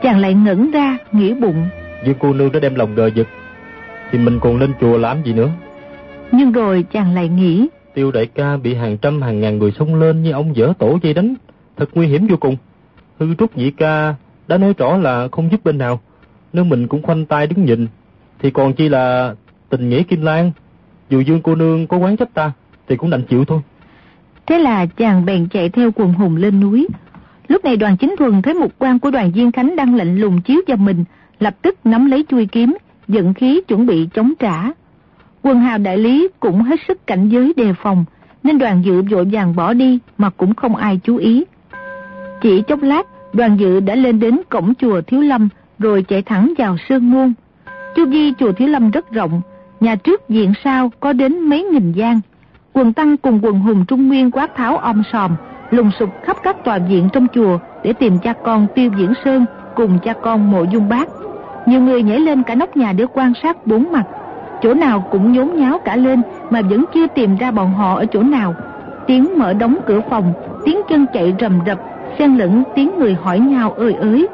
[0.01, 1.67] Chàng lại ngẩn ra, nghĩ bụng.
[2.05, 3.27] Dương cô nương đã đem lòng đời giật,
[4.11, 5.49] thì mình còn lên chùa làm gì nữa?
[6.35, 7.67] Nhưng rồi chàng lại nghĩ.
[7.93, 10.97] Tiêu đại ca bị hàng trăm hàng ngàn người xông lên như ông dở tổ
[11.01, 11.35] dây đánh,
[11.77, 12.57] thật nguy hiểm vô cùng.
[13.19, 14.15] Hư trúc nhị ca
[14.47, 15.99] đã nói rõ là không giúp bên nào,
[16.53, 17.87] nếu mình cũng khoanh tay đứng nhìn,
[18.39, 19.35] thì còn chi là
[19.69, 20.51] tình nghĩa kim lan.
[21.09, 22.51] Dù Dương cô nương có quán trách ta,
[22.87, 23.61] thì cũng đành chịu thôi.
[24.45, 26.87] Thế là chàng bèn chạy theo quần hùng lên núi.
[27.47, 30.41] Lúc này đoàn chính thuần thấy một quan của đoàn Diên Khánh đang lạnh lùng
[30.41, 31.03] chiếu vào mình,
[31.39, 32.77] lập tức nắm lấy chui kiếm,
[33.07, 34.63] dẫn khí chuẩn bị chống trả.
[35.43, 38.05] Quân hào đại lý cũng hết sức cảnh giới đề phòng,
[38.43, 41.43] nên đoàn dự vội vàng bỏ đi mà cũng không ai chú ý.
[42.41, 46.53] Chỉ chốc lát, đoàn dự đã lên đến cổng chùa Thiếu Lâm, rồi chạy thẳng
[46.57, 47.33] vào Sơn Môn.
[47.95, 49.41] Chu vi chùa Thiếu Lâm rất rộng,
[49.79, 52.21] nhà trước diện sau có đến mấy nghìn gian.
[52.73, 55.35] Quần tăng cùng quần hùng Trung Nguyên quát tháo om sòm,
[55.69, 59.45] lùng sục khắp các tòa viện trong chùa để tìm cha con Tiêu Diễn Sơn
[59.75, 61.09] cùng cha con Mộ Dung Bác.
[61.65, 64.03] Nhiều người nhảy lên cả nóc nhà để quan sát bốn mặt.
[64.63, 68.05] Chỗ nào cũng nhốn nháo cả lên mà vẫn chưa tìm ra bọn họ ở
[68.05, 68.55] chỗ nào.
[69.07, 70.33] Tiếng mở đóng cửa phòng,
[70.65, 71.79] tiếng chân chạy rầm rập,
[72.19, 74.27] xen lẫn tiếng người hỏi nhau ơi ới.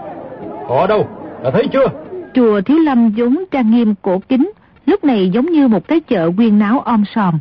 [0.67, 1.07] Họ đâu?
[1.43, 1.85] Đã thấy chưa?
[2.33, 4.51] Chùa Thiếu Lâm vốn trang nghiêm cổ kính,
[4.85, 7.39] lúc này giống như một cái chợ quyên náo om sòm.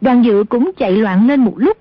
[0.00, 1.76] Đoàn dự cũng chạy loạn lên một lúc,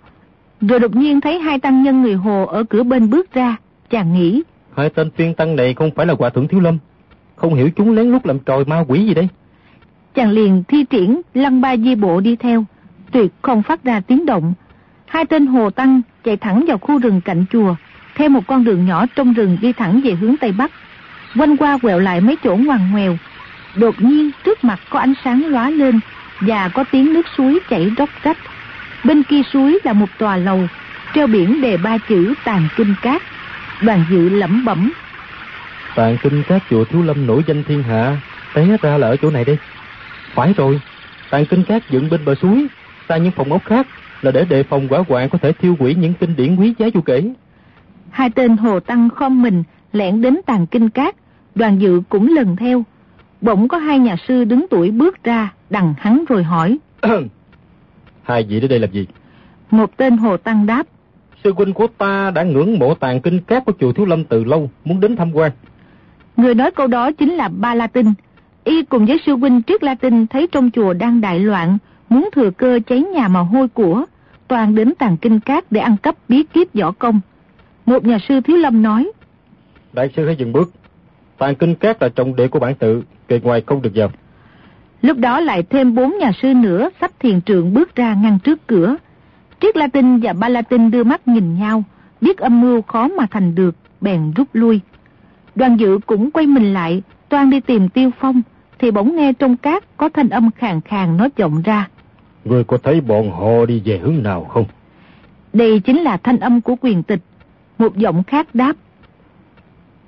[0.61, 3.55] rồi đột nhiên thấy hai tăng nhân người Hồ ở cửa bên bước ra,
[3.89, 4.43] chàng nghĩ.
[4.75, 6.77] Hai tên phiên tăng này không phải là hòa thượng Thiếu Lâm,
[7.35, 9.27] không hiểu chúng lén lút làm tròi ma quỷ gì đây.
[10.17, 12.65] Chàng liền thi triển lăng ba di bộ đi theo,
[13.11, 14.53] tuyệt không phát ra tiếng động.
[15.05, 17.75] Hai tên hồ tăng chạy thẳng vào khu rừng cạnh chùa,
[18.15, 20.71] theo một con đường nhỏ trong rừng đi thẳng về hướng Tây Bắc.
[21.35, 23.17] Quanh qua quẹo lại mấy chỗ ngoằn ngoèo.
[23.75, 25.99] Đột nhiên trước mặt có ánh sáng lóa lên
[26.41, 28.37] và có tiếng nước suối chảy róc rách.
[29.03, 30.67] Bên kia suối là một tòa lầu,
[31.13, 33.21] treo biển đề ba chữ tàn kinh cát.
[33.81, 34.91] Đoàn dự lẩm bẩm.
[35.95, 38.17] Tàn kinh cát chùa Thiếu Lâm nổi danh thiên hạ,
[38.53, 39.57] té ra là ở chỗ này đây.
[40.37, 40.81] Phải rồi,
[41.29, 42.67] tàn kinh cát dựng bên bờ suối,
[43.09, 43.87] xa những phòng ốc khác
[44.21, 46.87] là để đề phòng quả hoạn có thể thiêu hủy những kinh điển quý giá
[46.93, 47.33] vô kể.
[48.09, 51.15] Hai tên hồ tăng khom mình lẻn đến tàn kinh cát,
[51.55, 52.83] đoàn dự cũng lần theo.
[53.41, 56.77] Bỗng có hai nhà sư đứng tuổi bước ra, đằng hắn rồi hỏi.
[58.23, 59.07] hai vị đến đây làm gì?
[59.71, 60.87] Một tên hồ tăng đáp.
[61.43, 64.43] Sư huynh của ta đã ngưỡng mộ tàn kinh cát của chùa Thiếu Lâm từ
[64.43, 65.51] lâu, muốn đến tham quan.
[66.37, 68.13] Người nói câu đó chính là Ba La Tinh.
[68.67, 71.77] Y cùng với sư huynh Triết La Tinh thấy trong chùa đang đại loạn,
[72.09, 74.05] muốn thừa cơ cháy nhà mà hôi của,
[74.47, 77.19] toàn đến tàn kinh cát để ăn cắp bí kíp võ công.
[77.85, 79.11] Một nhà sư Thiếu Lâm nói.
[79.93, 80.71] Đại sư hãy dừng bước.
[81.37, 84.11] Tàn kinh cát là trọng địa của bản tự, kề ngoài không được vào.
[85.01, 88.67] Lúc đó lại thêm bốn nhà sư nữa sắp thiền trượng bước ra ngăn trước
[88.67, 88.95] cửa.
[89.59, 91.83] Triết La Tinh và Ba La Tinh đưa mắt nhìn nhau,
[92.21, 94.79] biết âm mưu khó mà thành được, bèn rút lui.
[95.55, 98.41] Đoàn dự cũng quay mình lại, toan đi tìm Tiêu Phong,
[98.79, 101.87] thì bỗng nghe trong cát có thanh âm khàn khàn nói vọng ra.
[102.45, 104.65] Người có thấy bọn họ đi về hướng nào không?
[105.53, 107.19] Đây chính là thanh âm của quyền tịch.
[107.77, 108.73] Một giọng khác đáp.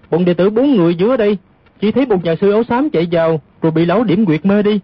[0.09, 1.37] Bọn đệ tử bốn người giữa đây,
[1.81, 4.63] chỉ thấy một nhà sư áo xám chạy vào, rồi bị lão điểm quyệt mê
[4.63, 4.79] đi.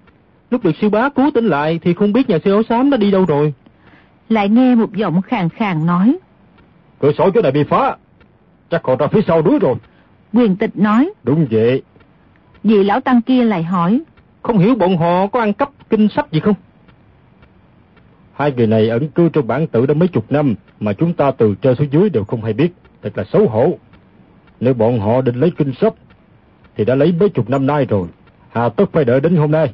[0.51, 2.97] Lúc được sư bá cứu tỉnh lại thì không biết nhà sư áo xám đã
[2.97, 3.53] đi đâu rồi.
[4.29, 6.17] Lại nghe một giọng khàn khàn nói.
[6.99, 7.95] Cửa sổ chỗ này bị phá,
[8.69, 9.75] chắc còn ra phía sau núi rồi.
[10.33, 11.09] Quyền tịch nói.
[11.23, 11.81] Đúng vậy.
[12.65, 14.01] Vị lão tăng kia lại hỏi.
[14.41, 16.55] Không hiểu bọn họ có ăn cắp kinh sách gì không?
[18.33, 21.31] Hai người này ẩn cư trong bản tự đã mấy chục năm mà chúng ta
[21.31, 22.73] từ trên xuống dưới đều không hay biết.
[23.01, 23.77] Thật là xấu hổ.
[24.59, 25.93] Nếu bọn họ định lấy kinh sách
[26.77, 28.07] thì đã lấy mấy chục năm nay rồi.
[28.49, 29.73] Hà tất phải đợi đến hôm nay.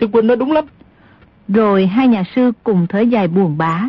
[0.00, 0.64] Sư huynh nói đúng lắm.
[1.48, 3.88] Rồi hai nhà sư cùng thở dài buồn bã.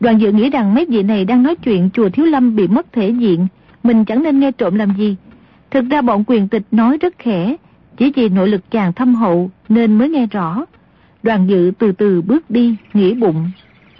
[0.00, 2.92] Đoàn dự nghĩ rằng mấy vị này đang nói chuyện chùa Thiếu Lâm bị mất
[2.92, 3.46] thể diện,
[3.82, 5.16] mình chẳng nên nghe trộm làm gì.
[5.70, 7.56] Thực ra bọn quyền tịch nói rất khẽ,
[7.96, 10.64] chỉ vì nội lực chàng thâm hậu nên mới nghe rõ.
[11.22, 13.50] Đoàn dự từ từ bước đi, nghĩ bụng.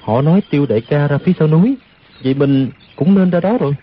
[0.03, 1.77] Họ nói tiêu đại ca ra phía sau núi,
[2.25, 3.77] vậy mình cũng nên ra đó rồi.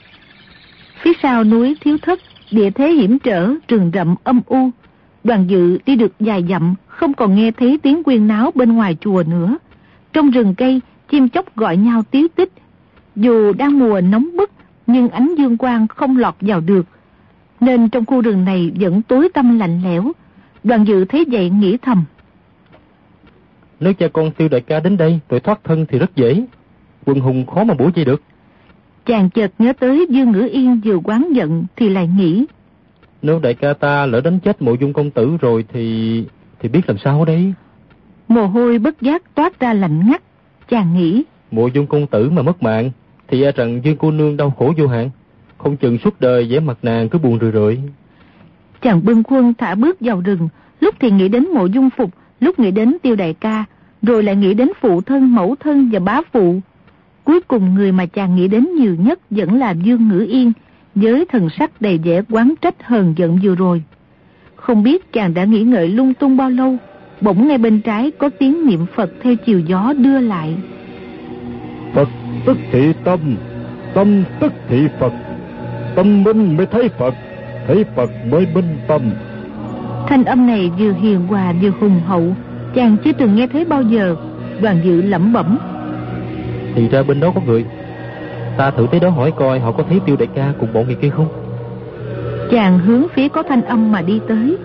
[1.02, 2.20] Phía sau núi thiếu thất,
[2.52, 4.70] địa thế hiểm trở, rừng rậm âm u.
[5.24, 8.98] Đoàn dự đi được dài dặm, không còn nghe thấy tiếng quyên náo bên ngoài
[9.02, 9.58] chùa nữa.
[10.14, 12.52] Trong rừng cây, chim chóc gọi nhau tiếu tích.
[13.16, 14.52] Dù đang mùa nóng bức,
[14.88, 16.86] nhưng ánh dương quang không lọt vào được.
[17.60, 20.12] Nên trong khu rừng này vẫn tối tăm lạnh lẽo.
[20.64, 22.04] Đoàn dự thấy vậy nghĩ thầm.
[23.80, 26.46] Nếu cha con tiêu đại ca đến đây rồi thoát thân thì rất dễ.
[27.06, 28.22] Quân hùng khó mà bủa gì được.
[29.06, 32.46] Chàng chợt nhớ tới Dương Ngữ Yên vừa quán giận thì lại nghĩ.
[33.22, 36.24] Nếu đại ca ta lỡ đánh chết mộ dung công tử rồi thì...
[36.60, 37.54] thì biết làm sao đấy.
[38.28, 40.22] Mồ hôi bất giác toát ra lạnh ngắt.
[40.70, 41.24] Chàng nghĩ.
[41.52, 42.92] Mộ dung công tử mà mất mạng
[43.28, 45.10] thì e rằng Dương cô nương đau khổ vô hạn.
[45.58, 47.80] Không chừng suốt đời vẻ mặt nàng cứ buồn rười rượi.
[48.82, 50.50] Chàng bưng quân thả bước vào rừng.
[50.80, 53.66] Lúc thì nghĩ đến mộ dung phục, lúc nghĩ đến tiêu đại ca,
[54.02, 56.60] rồi lại nghĩ đến phụ thân, mẫu thân và bá phụ.
[57.24, 60.52] Cuối cùng người mà chàng nghĩ đến nhiều nhất vẫn là Dương Ngữ Yên,
[60.96, 63.84] với thần sắc đầy vẻ quán trách hờn giận vừa rồi.
[64.56, 66.78] Không biết chàng đã nghĩ ngợi lung tung bao lâu,
[67.22, 70.56] bỗng ngay bên trái có tiếng niệm Phật theo chiều gió đưa lại.
[71.94, 72.10] Phật
[72.46, 73.20] tức thị tâm,
[73.94, 75.14] tâm tức thị Phật,
[75.96, 77.14] tâm minh mới thấy Phật,
[77.68, 79.02] thấy Phật mới minh tâm.
[80.08, 82.36] Thanh âm này vừa hiền hòa vừa hùng hậu,
[82.76, 84.16] chàng chưa từng nghe thấy bao giờ,
[84.62, 85.58] đoàn dự lẩm bẩm.
[86.76, 87.66] Thì ra bên đó có người,
[88.58, 90.96] ta thử tới đó hỏi coi họ có thấy tiêu đại ca cùng bọn người
[90.96, 91.28] kia không?
[92.52, 94.58] Chàng hướng phía có thanh âm mà đi tới.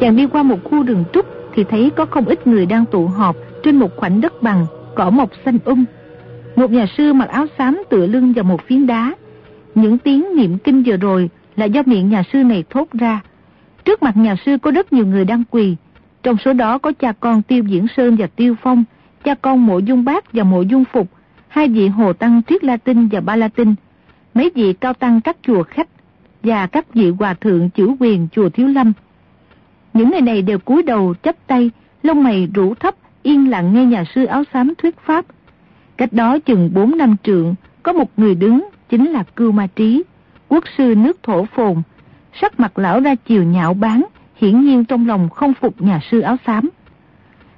[0.00, 3.06] Chàng đi qua một khu rừng trúc thì thấy có không ít người đang tụ
[3.06, 5.84] họp trên một khoảnh đất bằng, cỏ mọc xanh um.
[6.56, 9.14] Một nhà sư mặc áo xám tựa lưng vào một phiến đá.
[9.74, 13.20] Những tiếng niệm kinh vừa rồi là do miệng nhà sư này thốt ra.
[13.84, 15.76] Trước mặt nhà sư có rất nhiều người đang quỳ.
[16.22, 18.84] Trong số đó có cha con Tiêu Diễn Sơn và Tiêu Phong,
[19.24, 21.08] cha con Mộ Dung Bác và Mộ Dung Phục,
[21.48, 23.74] hai vị Hồ Tăng Triết La Tinh và Ba La Tinh,
[24.34, 25.88] mấy vị cao tăng các chùa khách
[26.42, 28.92] và các vị hòa thượng chủ quyền chùa Thiếu Lâm.
[29.94, 31.70] Những người này đều cúi đầu chắp tay,
[32.02, 35.24] lông mày rủ thấp, yên lặng nghe nhà sư áo xám thuyết pháp.
[35.96, 40.02] Cách đó chừng 4 năm trượng, có một người đứng, chính là Cưu Ma Trí,
[40.48, 41.82] quốc sư nước thổ phồn.
[42.40, 44.04] Sắc mặt lão ra chiều nhạo bán,
[44.36, 46.68] hiển nhiên trong lòng không phục nhà sư áo xám.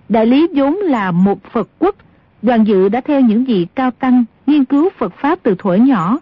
[0.08, 1.94] Đại lý vốn là một Phật quốc,
[2.42, 6.18] đoàn dự đã theo những vị cao tăng nghiên cứu Phật Pháp từ thuở nhỏ.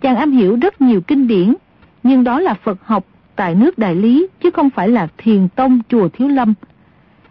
[0.00, 1.54] Chàng am hiểu rất nhiều kinh điển,
[2.02, 3.04] nhưng đó là Phật học
[3.36, 6.54] tại nước Đại Lý chứ không phải là thiền tông chùa Thiếu Lâm.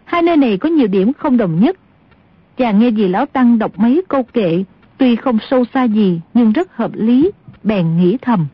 [0.04, 1.76] Hai nơi này có nhiều điểm không đồng nhất.
[2.56, 4.64] Chàng nghe dì Lão Tăng đọc mấy câu kệ,
[4.98, 7.30] tuy không sâu xa gì nhưng rất hợp lý,
[7.62, 8.46] bèn nghĩ thầm.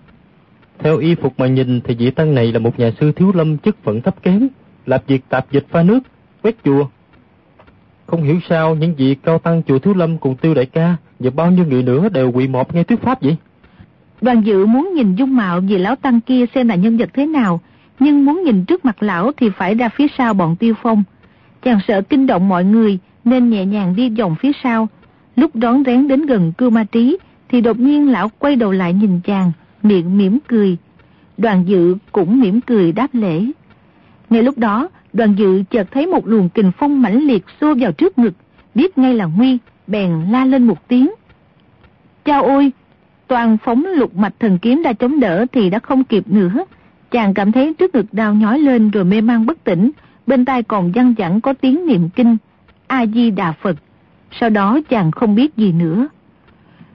[0.78, 3.59] Theo y phục mà nhìn thì vị Tăng này là một nhà sư Thiếu Lâm
[3.59, 4.49] chức phận thấp kém,
[4.86, 6.01] làm việc tạp dịch pha nước,
[6.43, 6.86] quét chùa.
[8.07, 11.30] Không hiểu sao những vị cao tăng chùa Thiếu Lâm cùng tiêu đại ca và
[11.30, 13.36] bao nhiêu người nữa đều quỳ mọp nghe thuyết pháp vậy?
[14.20, 17.26] Đoàn dự muốn nhìn dung mạo vì lão tăng kia xem là nhân vật thế
[17.26, 17.61] nào,
[17.99, 21.03] nhưng muốn nhìn trước mặt lão thì phải ra phía sau bọn tiêu phong.
[21.62, 24.88] Chàng sợ kinh động mọi người nên nhẹ nhàng đi vòng phía sau.
[25.37, 27.18] Lúc đón rén đến gần cưu ma trí
[27.49, 29.53] thì đột nhiên lão quay đầu lại nhìn chàng,
[29.83, 30.76] miệng mỉm cười.
[31.39, 33.45] Đoàn dự cũng mỉm cười đáp lễ.
[34.30, 37.93] Ngay lúc đó, đoàn dự chợt thấy một luồng kình phong mãnh liệt xô vào
[37.93, 38.35] trước ngực,
[38.74, 41.11] biết ngay là nguy, bèn la lên một tiếng.
[42.24, 42.72] Chao ôi!
[43.26, 46.64] Toàn phóng lục mạch thần kiếm ra chống đỡ thì đã không kịp nữa.
[47.11, 49.91] Chàng cảm thấy trước ngực đau nhói lên rồi mê man bất tỉnh,
[50.26, 52.37] bên tai còn văng vẳng có tiếng niệm kinh,
[52.87, 53.76] A-di-đà Phật.
[54.41, 56.09] Sau đó chàng không biết gì nữa.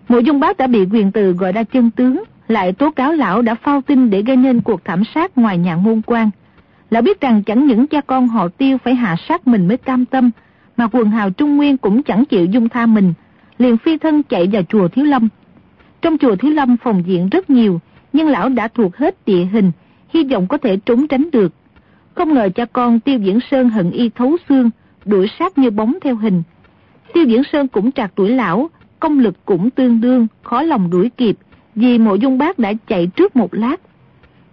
[0.08, 3.42] Mộ dung bác đã bị quyền từ gọi ra chân tướng, lại tố cáo lão
[3.42, 6.30] đã phao tin để gây nên cuộc thảm sát ngoài nhà môn quan.
[6.90, 10.06] Lão biết rằng chẳng những cha con họ tiêu phải hạ sát mình mới cam
[10.06, 10.32] tâm,
[10.78, 13.14] mà quần hào Trung Nguyên cũng chẳng chịu dung tha mình,
[13.58, 15.30] liền phi thân chạy vào chùa Thiếu Lâm.
[16.02, 17.80] Trong chùa Thiếu Lâm phòng diện rất nhiều,
[18.14, 19.72] nhưng lão đã thuộc hết địa hình,
[20.10, 21.54] hy vọng có thể trốn tránh được.
[22.16, 24.70] Không ngờ cha con Tiêu Diễn Sơn hận y thấu xương,
[25.06, 26.44] đuổi sát như bóng theo hình.
[27.14, 31.12] Tiêu Diễn Sơn cũng trạc tuổi lão, công lực cũng tương đương, khó lòng đuổi
[31.18, 31.38] kịp,
[31.76, 33.82] vì mộ dung bác đã chạy trước một lát.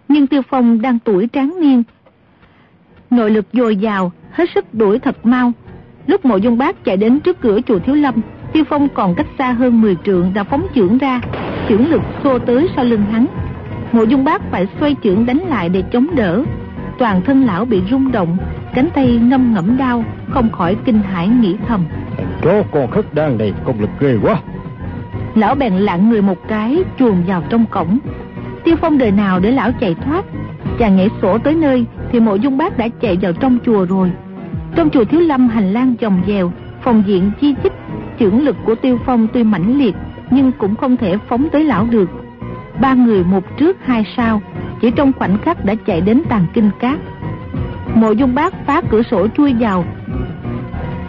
[0.07, 1.83] Nhưng Tiêu Phong đang tuổi tráng niên,
[3.09, 5.51] nội lực dồi dào, hết sức đuổi thật mau.
[6.07, 8.15] Lúc mộ dung bác chạy đến trước cửa chùa Thiếu Lâm,
[8.53, 11.21] Tiêu Phong còn cách xa hơn 10 trượng đã phóng chưởng ra,
[11.69, 13.25] chưởng lực xô tới sau lưng hắn.
[13.91, 16.43] Mộ dung bác phải xoay chưởng đánh lại để chống đỡ.
[16.99, 18.37] Toàn thân lão bị rung động,
[18.75, 21.85] cánh tay ngâm ngẫm đau, không khỏi kinh hãi nghĩ thầm.
[22.41, 24.35] Chó con khất đan này công lực ghê quá.
[25.35, 27.99] Lão bèn lặng người một cái, chuồn vào trong cổng.
[28.63, 30.25] Tiêu Phong đời nào để lão chạy thoát.
[30.79, 34.11] Chàng nhảy sổ tới nơi thì mộ dung bác đã chạy vào trong chùa rồi.
[34.75, 36.51] Trong chùa Thiếu Lâm hành lang dòng dèo,
[36.81, 37.73] phòng diện chi chích,
[38.19, 39.95] chưởng lực của Tiêu Phong tuy mãnh liệt
[40.31, 42.09] nhưng cũng không thể phóng tới lão được.
[42.81, 44.41] Ba người một trước hai sau,
[44.81, 46.99] chỉ trong khoảnh khắc đã chạy đến tàn kinh cát.
[47.95, 49.85] Mộ dung bác phá cửa sổ chui vào,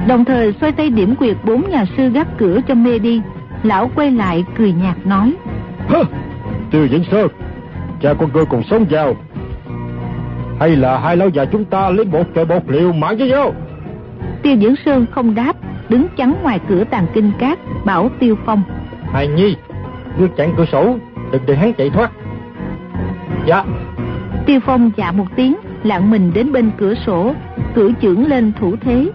[0.07, 3.21] đồng thời xoay tay điểm quyệt bốn nhà sư gác cửa cho mê đi.
[3.63, 5.35] Lão quay lại cười nhạt nói.
[5.89, 6.05] Hơ,
[6.71, 7.29] Tiêu Vĩnh Sơn,
[8.01, 9.15] cha con ngươi cùng sống vào.
[10.61, 13.55] Hay là hai lão già chúng ta lấy một trời bột liệu mạng với nhau?
[14.43, 15.57] Tiêu Dưỡng Sơn không đáp,
[15.89, 18.63] đứng chắn ngoài cửa tàn kinh cát, bảo Tiêu Phong.
[19.13, 19.57] Hài Nhi,
[20.19, 20.97] ngươi chặn cửa sổ,
[21.33, 22.11] đừng để hắn chạy thoát.
[23.47, 23.65] Dạ.
[24.47, 27.35] Tiêu Phong dạ một tiếng, lặng mình đến bên cửa sổ,
[27.75, 29.07] cử trưởng lên thủ thế.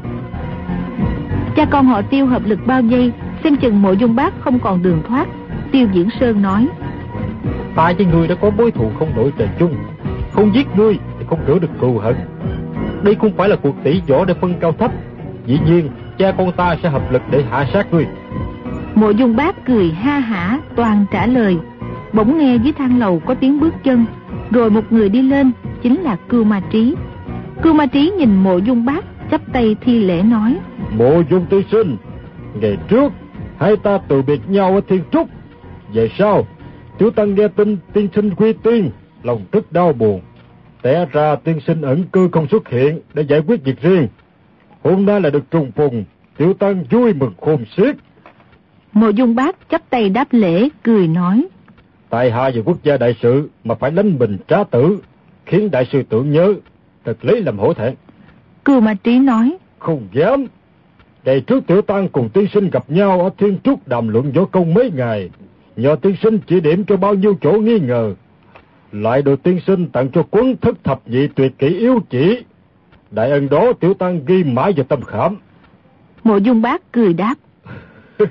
[1.56, 3.12] Cha con họ Tiêu hợp lực bao giây,
[3.44, 5.28] xem chừng mộ dung bác không còn đường thoát.
[5.72, 6.68] Tiêu Diễn Sơn nói.
[7.76, 9.76] Ta với ngươi đã có mối thù không đổi trời chung,
[10.32, 12.16] không giết ngươi thì không rửa được cừu hận.
[13.04, 14.92] Đây không phải là cuộc tỷ võ để phân cao thấp.
[15.46, 18.08] Dĩ nhiên, cha con ta sẽ hợp lực để hạ sát ngươi.
[18.96, 21.58] Mộ dung bác cười ha hả, toàn trả lời.
[22.14, 24.06] Bỗng nghe dưới thang lầu có tiếng bước chân,
[24.52, 26.96] rồi một người đi lên, chính là Cưu Ma Trí.
[27.62, 30.58] Cưu Ma Trí nhìn mộ dung bác, chắp tay thi lễ nói.
[30.98, 31.98] Mộ dung tiên sinh,
[32.62, 33.14] ngày trước,
[33.58, 35.30] hai ta từ biệt nhau ở thiên trúc.
[35.94, 36.48] Về sau,
[36.98, 38.92] tiểu tăng nghe tin tiên sinh quy tiên,
[39.24, 40.22] lòng rất đau buồn.
[40.82, 44.08] Té ra tiên sinh ẩn cư không xuất hiện để giải quyết việc riêng.
[44.84, 46.04] Hôm nay là được trùng phùng,
[46.38, 47.96] tiểu tăng vui mừng khôn xiết.
[48.94, 51.48] Mộ dung bác chắp tay đáp lễ, cười nói.
[52.10, 55.00] Tại hạ về quốc gia đại sự mà phải lánh mình trá tử,
[55.46, 56.54] khiến đại sư tưởng nhớ,
[57.06, 57.96] thật lấy làm hổ thẹn.
[58.66, 59.58] Cưu Ma Trí nói.
[59.80, 60.46] Không dám.
[61.26, 64.46] Ngày trước tiểu tăng cùng tiên sinh gặp nhau ở thiên trúc đàm luận võ
[64.46, 65.30] công mấy ngày.
[65.76, 68.16] Nhờ tiên sinh chỉ điểm cho bao nhiêu chỗ nghi ngờ.
[68.92, 72.44] Lại được tiên sinh tặng cho quấn thất thập nhị tuyệt kỹ yếu chỉ.
[73.12, 75.38] Đại ân đó tiểu tăng ghi mãi vào tâm khảm.
[76.24, 77.36] Mộ dung bác cười đáp.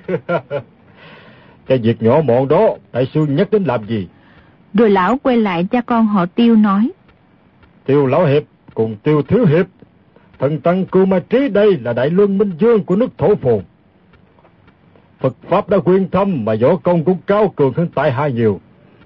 [1.67, 4.09] Cái việc nhỏ mọn đó, đại sư nhắc đến làm gì?
[4.75, 6.91] Rồi lão quay lại cha con họ tiêu nói.
[7.87, 8.43] Tiêu lão hiệp
[8.75, 9.67] cùng tiêu thiếu hiệp.
[10.41, 13.63] Thần tăng cưu ma trí đây là đại luân minh dương của nước thổ phồn.
[15.19, 18.61] Phật Pháp đã quyên thâm mà võ công cũng cao cường hơn tại hai nhiều.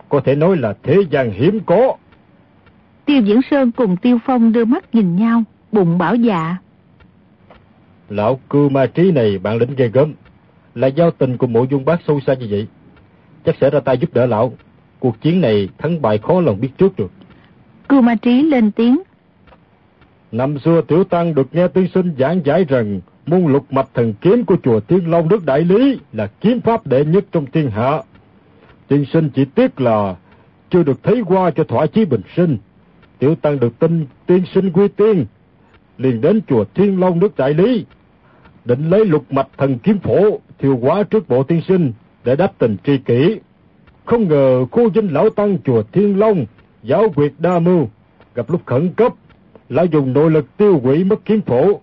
[0.08, 1.96] Có thể nói là thế gian hiếm có.
[3.04, 6.56] Tiêu Diễn Sơn cùng Tiêu Phong đưa mắt nhìn nhau, bụng bảo dạ.
[8.08, 10.14] Lão cư ma trí này bạn lĩnh ghê gớm,
[10.74, 12.66] là giao tình cùng mộ dung bác sâu xa như vậy.
[13.44, 14.52] Chắc sẽ ra tay giúp đỡ lão.
[15.00, 17.12] Cuộc chiến này thắng bại khó lòng biết trước được.
[17.88, 19.02] Cư ma trí lên tiếng.
[20.34, 24.14] Năm xưa tiểu tăng được nghe tiên sinh giảng giải rằng môn lục mạch thần
[24.20, 27.70] kiếm của chùa Thiên Long nước Đại Lý là kiếm pháp đệ nhất trong thiên
[27.70, 28.02] hạ.
[28.88, 30.16] Tiên sinh chỉ tiếc là
[30.70, 32.58] chưa được thấy qua cho thỏa chí bình sinh.
[33.18, 35.26] Tiểu tăng được tin tiên sinh quy tiên,
[35.98, 37.84] liền đến chùa Thiên Long nước Đại Lý,
[38.64, 41.92] định lấy lục mạch thần kiếm phổ thiêu hóa trước bộ tiên sinh
[42.24, 43.40] để đáp tình tri kỷ.
[44.04, 46.46] Không ngờ khu dinh lão tăng chùa Thiên Long,
[46.82, 47.88] giáo quyệt đa mưu,
[48.34, 49.14] gặp lúc khẩn cấp,
[49.68, 51.80] lại dùng nội lực tiêu hủy mất kiếm phổ.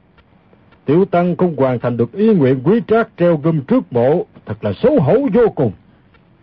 [0.85, 4.63] Tiểu tăng không hoàn thành được ý nguyện quý trác treo gươm trước mộ, thật
[4.63, 5.71] là xấu hổ vô cùng.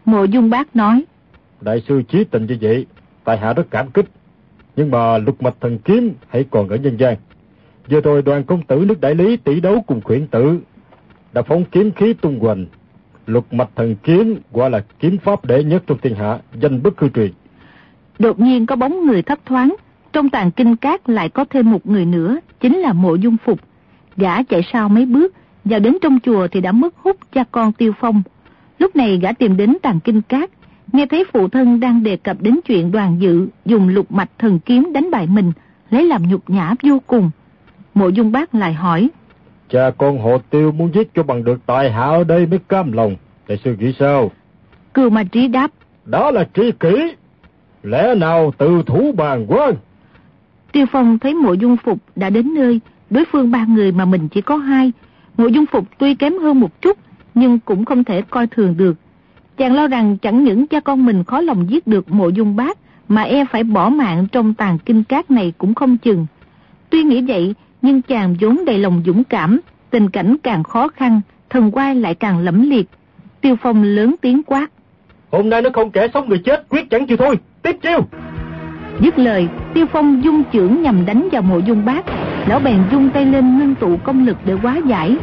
[0.05, 1.05] Mộ dung bác nói.
[1.61, 2.87] Đại sư chí tình như vậy,
[3.25, 4.07] tại hạ rất cảm kích.
[4.77, 7.17] Nhưng mà lục mạch thần kiếm hãy còn ở nhân gian.
[7.91, 10.61] Vừa rồi đoàn công tử nước đại lý tỷ đấu cùng khuyển tử,
[11.33, 12.67] đã phóng kiếm khí tung hoành.
[13.27, 17.01] Lục mạch thần kiếm gọi là kiếm pháp đệ nhất trong thiên hạ, danh bất
[17.01, 17.33] hư truyền.
[18.19, 19.77] Đột nhiên có bóng người thấp thoáng,
[20.13, 23.61] trong tàn kinh cát lại có thêm một người nữa, chính là mộ dung phục.
[24.17, 25.35] Gã chạy sau mấy bước,
[25.65, 28.23] vào đến trong chùa thì đã mất hút cha con tiêu phong.
[28.79, 30.51] Lúc này gã tìm đến tàn kinh cát,
[30.93, 34.59] nghe thấy phụ thân đang đề cập đến chuyện đoàn dự dùng lục mạch thần
[34.59, 35.53] kiếm đánh bại mình,
[35.91, 37.31] lấy làm nhục nhã vô cùng.
[37.95, 39.09] Mộ dung bác lại hỏi.
[39.69, 42.93] Cha con hộ tiêu muốn giết cho bằng được tài hạ ở đây mới cam
[42.93, 43.17] lòng.
[43.49, 44.31] Đại sư nghĩ sao?
[44.95, 45.71] Cưu ma trí đáp.
[46.05, 47.15] Đó là tri kỷ.
[47.83, 49.75] Lẽ nào từ thủ bàn quan?
[50.73, 54.29] Tiêu Phong thấy mộ dung phục đã đến nơi, đối phương ba người mà mình
[54.29, 54.93] chỉ có hai.
[55.37, 56.99] Mộ dung phục tuy kém hơn một chút,
[57.35, 58.97] nhưng cũng không thể coi thường được.
[59.57, 62.79] Chàng lo rằng chẳng những cha con mình khó lòng giết được mộ dung bác,
[63.09, 66.27] mà e phải bỏ mạng trong tàn kinh cát này cũng không chừng.
[66.91, 69.61] Tuy nghĩ vậy, nhưng chàng vốn đầy lòng dũng cảm,
[69.91, 72.89] tình cảnh càng khó khăn, thần quai lại càng lẫm liệt.
[73.41, 74.71] Tiêu Phong lớn tiếng quát.
[75.31, 78.01] Hôm nay nó không kẻ sống người chết, quyết chẳng chịu thôi, tiếp chiêu.
[79.01, 79.49] Dứt lời,
[79.79, 82.05] Tiêu Phong dung trưởng nhằm đánh vào mộ dung bác.
[82.47, 85.17] Lão bèn dung tay lên ngưng tụ công lực để hóa giải.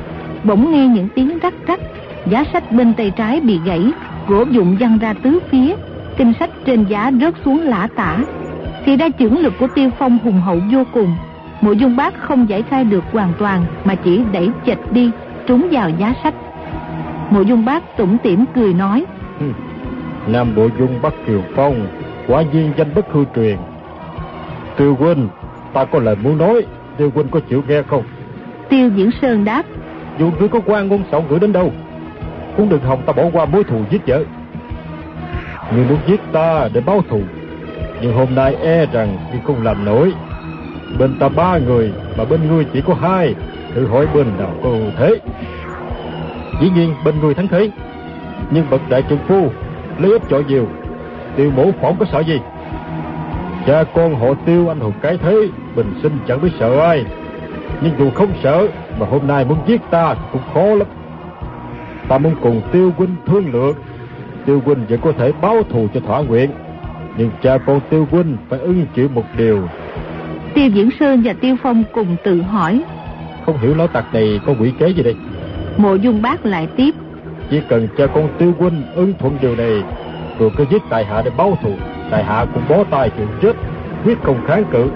[0.44, 1.80] Bỗng nghe những tiếng rắc rắc,
[2.26, 3.92] giá sách bên tay trái bị gãy,
[4.28, 5.76] gỗ dụng văng ra tứ phía,
[6.18, 8.18] kinh sách trên giá rớt xuống lã tả.
[8.86, 11.16] Thì ra chưởng lực của Tiêu Phong hùng hậu vô cùng.
[11.62, 15.12] Mộ dung bác không giải khai được hoàn toàn mà chỉ đẩy chệch đi,
[15.48, 16.34] trúng vào giá sách.
[17.30, 19.06] Mộ dung bác tủm tỉm cười nói.
[20.28, 21.88] Nam Bộ Dung Bắc Kiều Phong,
[22.28, 23.58] quả nhiên danh bất hư truyền.
[24.78, 25.28] Tiêu huynh,
[25.74, 26.66] ta có lời muốn nói,
[26.98, 28.04] Tiêu huynh có chịu nghe không?
[28.70, 29.64] Tiêu Diễn Sơn đáp.
[30.20, 31.72] Dù ngươi có quan ngôn sọng gửi đến đâu,
[32.58, 34.24] cũng đừng hòng ta bỏ qua mối thù giết vợ.
[35.74, 37.22] Ngươi muốn giết ta để báo thù,
[38.02, 40.14] nhưng hôm nay e rằng ngươi không làm nổi.
[41.00, 43.36] Bên ta ba người, mà bên ngươi chỉ có hai,
[43.76, 45.20] thử hỏi bên nào có thế.
[46.62, 47.70] Dĩ nhiên bên ngươi thắng thế,
[48.52, 49.50] nhưng bậc đại trượng phu
[50.00, 50.68] lấy ít chọi nhiều
[51.36, 52.40] tiêu mổ phỏng có sợ gì
[53.66, 55.36] cha con họ tiêu anh hùng cái thế
[55.76, 57.06] bình sinh chẳng biết sợ ai.
[57.82, 58.68] Nhưng dù không sợ
[59.00, 60.88] mà hôm nay muốn giết ta cũng khó lắm.
[62.08, 63.76] Ta muốn cùng tiêu huynh thương lượng.
[64.46, 66.50] Tiêu huynh vẫn có thể báo thù cho thỏa nguyện.
[67.18, 69.68] Nhưng cha con tiêu huynh phải ưng chịu một điều.
[70.54, 72.84] Tiêu diễn sơn và tiêu phong cùng tự hỏi.
[73.46, 75.16] Không hiểu lão tặc này có quỷ kế gì đây?
[75.78, 76.92] Mộ dung bác lại tiếp.
[77.50, 79.84] Chỉ cần cha con tiêu huynh ưng thuận điều này
[80.40, 81.72] rồi cứ giết tài hạ để báo thù
[82.12, 83.56] tại hạ cũng bó tay chịu chết,
[84.06, 84.90] quyết không kháng cự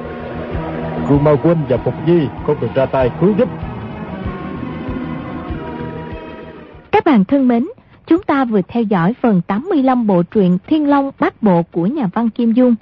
[1.09, 3.49] cù ma quân và phục nhi không được ra tay cứu giúp
[6.99, 7.67] các bạn thân mến,
[8.07, 12.07] chúng ta vừa theo dõi phần 85 bộ truyện Thiên Long Bát Bộ của nhà
[12.13, 12.75] văn Kim Dung.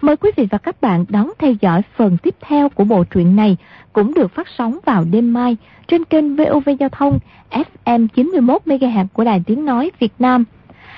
[0.00, 3.36] Mời quý vị và các bạn đón theo dõi phần tiếp theo của bộ truyện
[3.36, 3.56] này,
[3.92, 5.56] cũng được phát sóng vào đêm mai
[5.88, 7.18] trên kênh VOV Giao thông
[7.84, 10.44] FM 91 MHz của Đài Tiếng nói Việt Nam.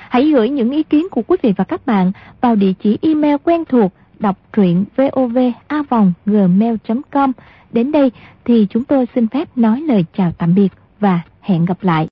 [0.09, 3.35] Hãy gửi những ý kiến của quý vị và các bạn vào địa chỉ email
[3.43, 7.31] quen thuộc đọc truyện vovavonggmail.com.
[7.71, 8.11] Đến đây
[8.45, 12.05] thì chúng tôi xin phép nói lời chào tạm biệt và hẹn gặp lại.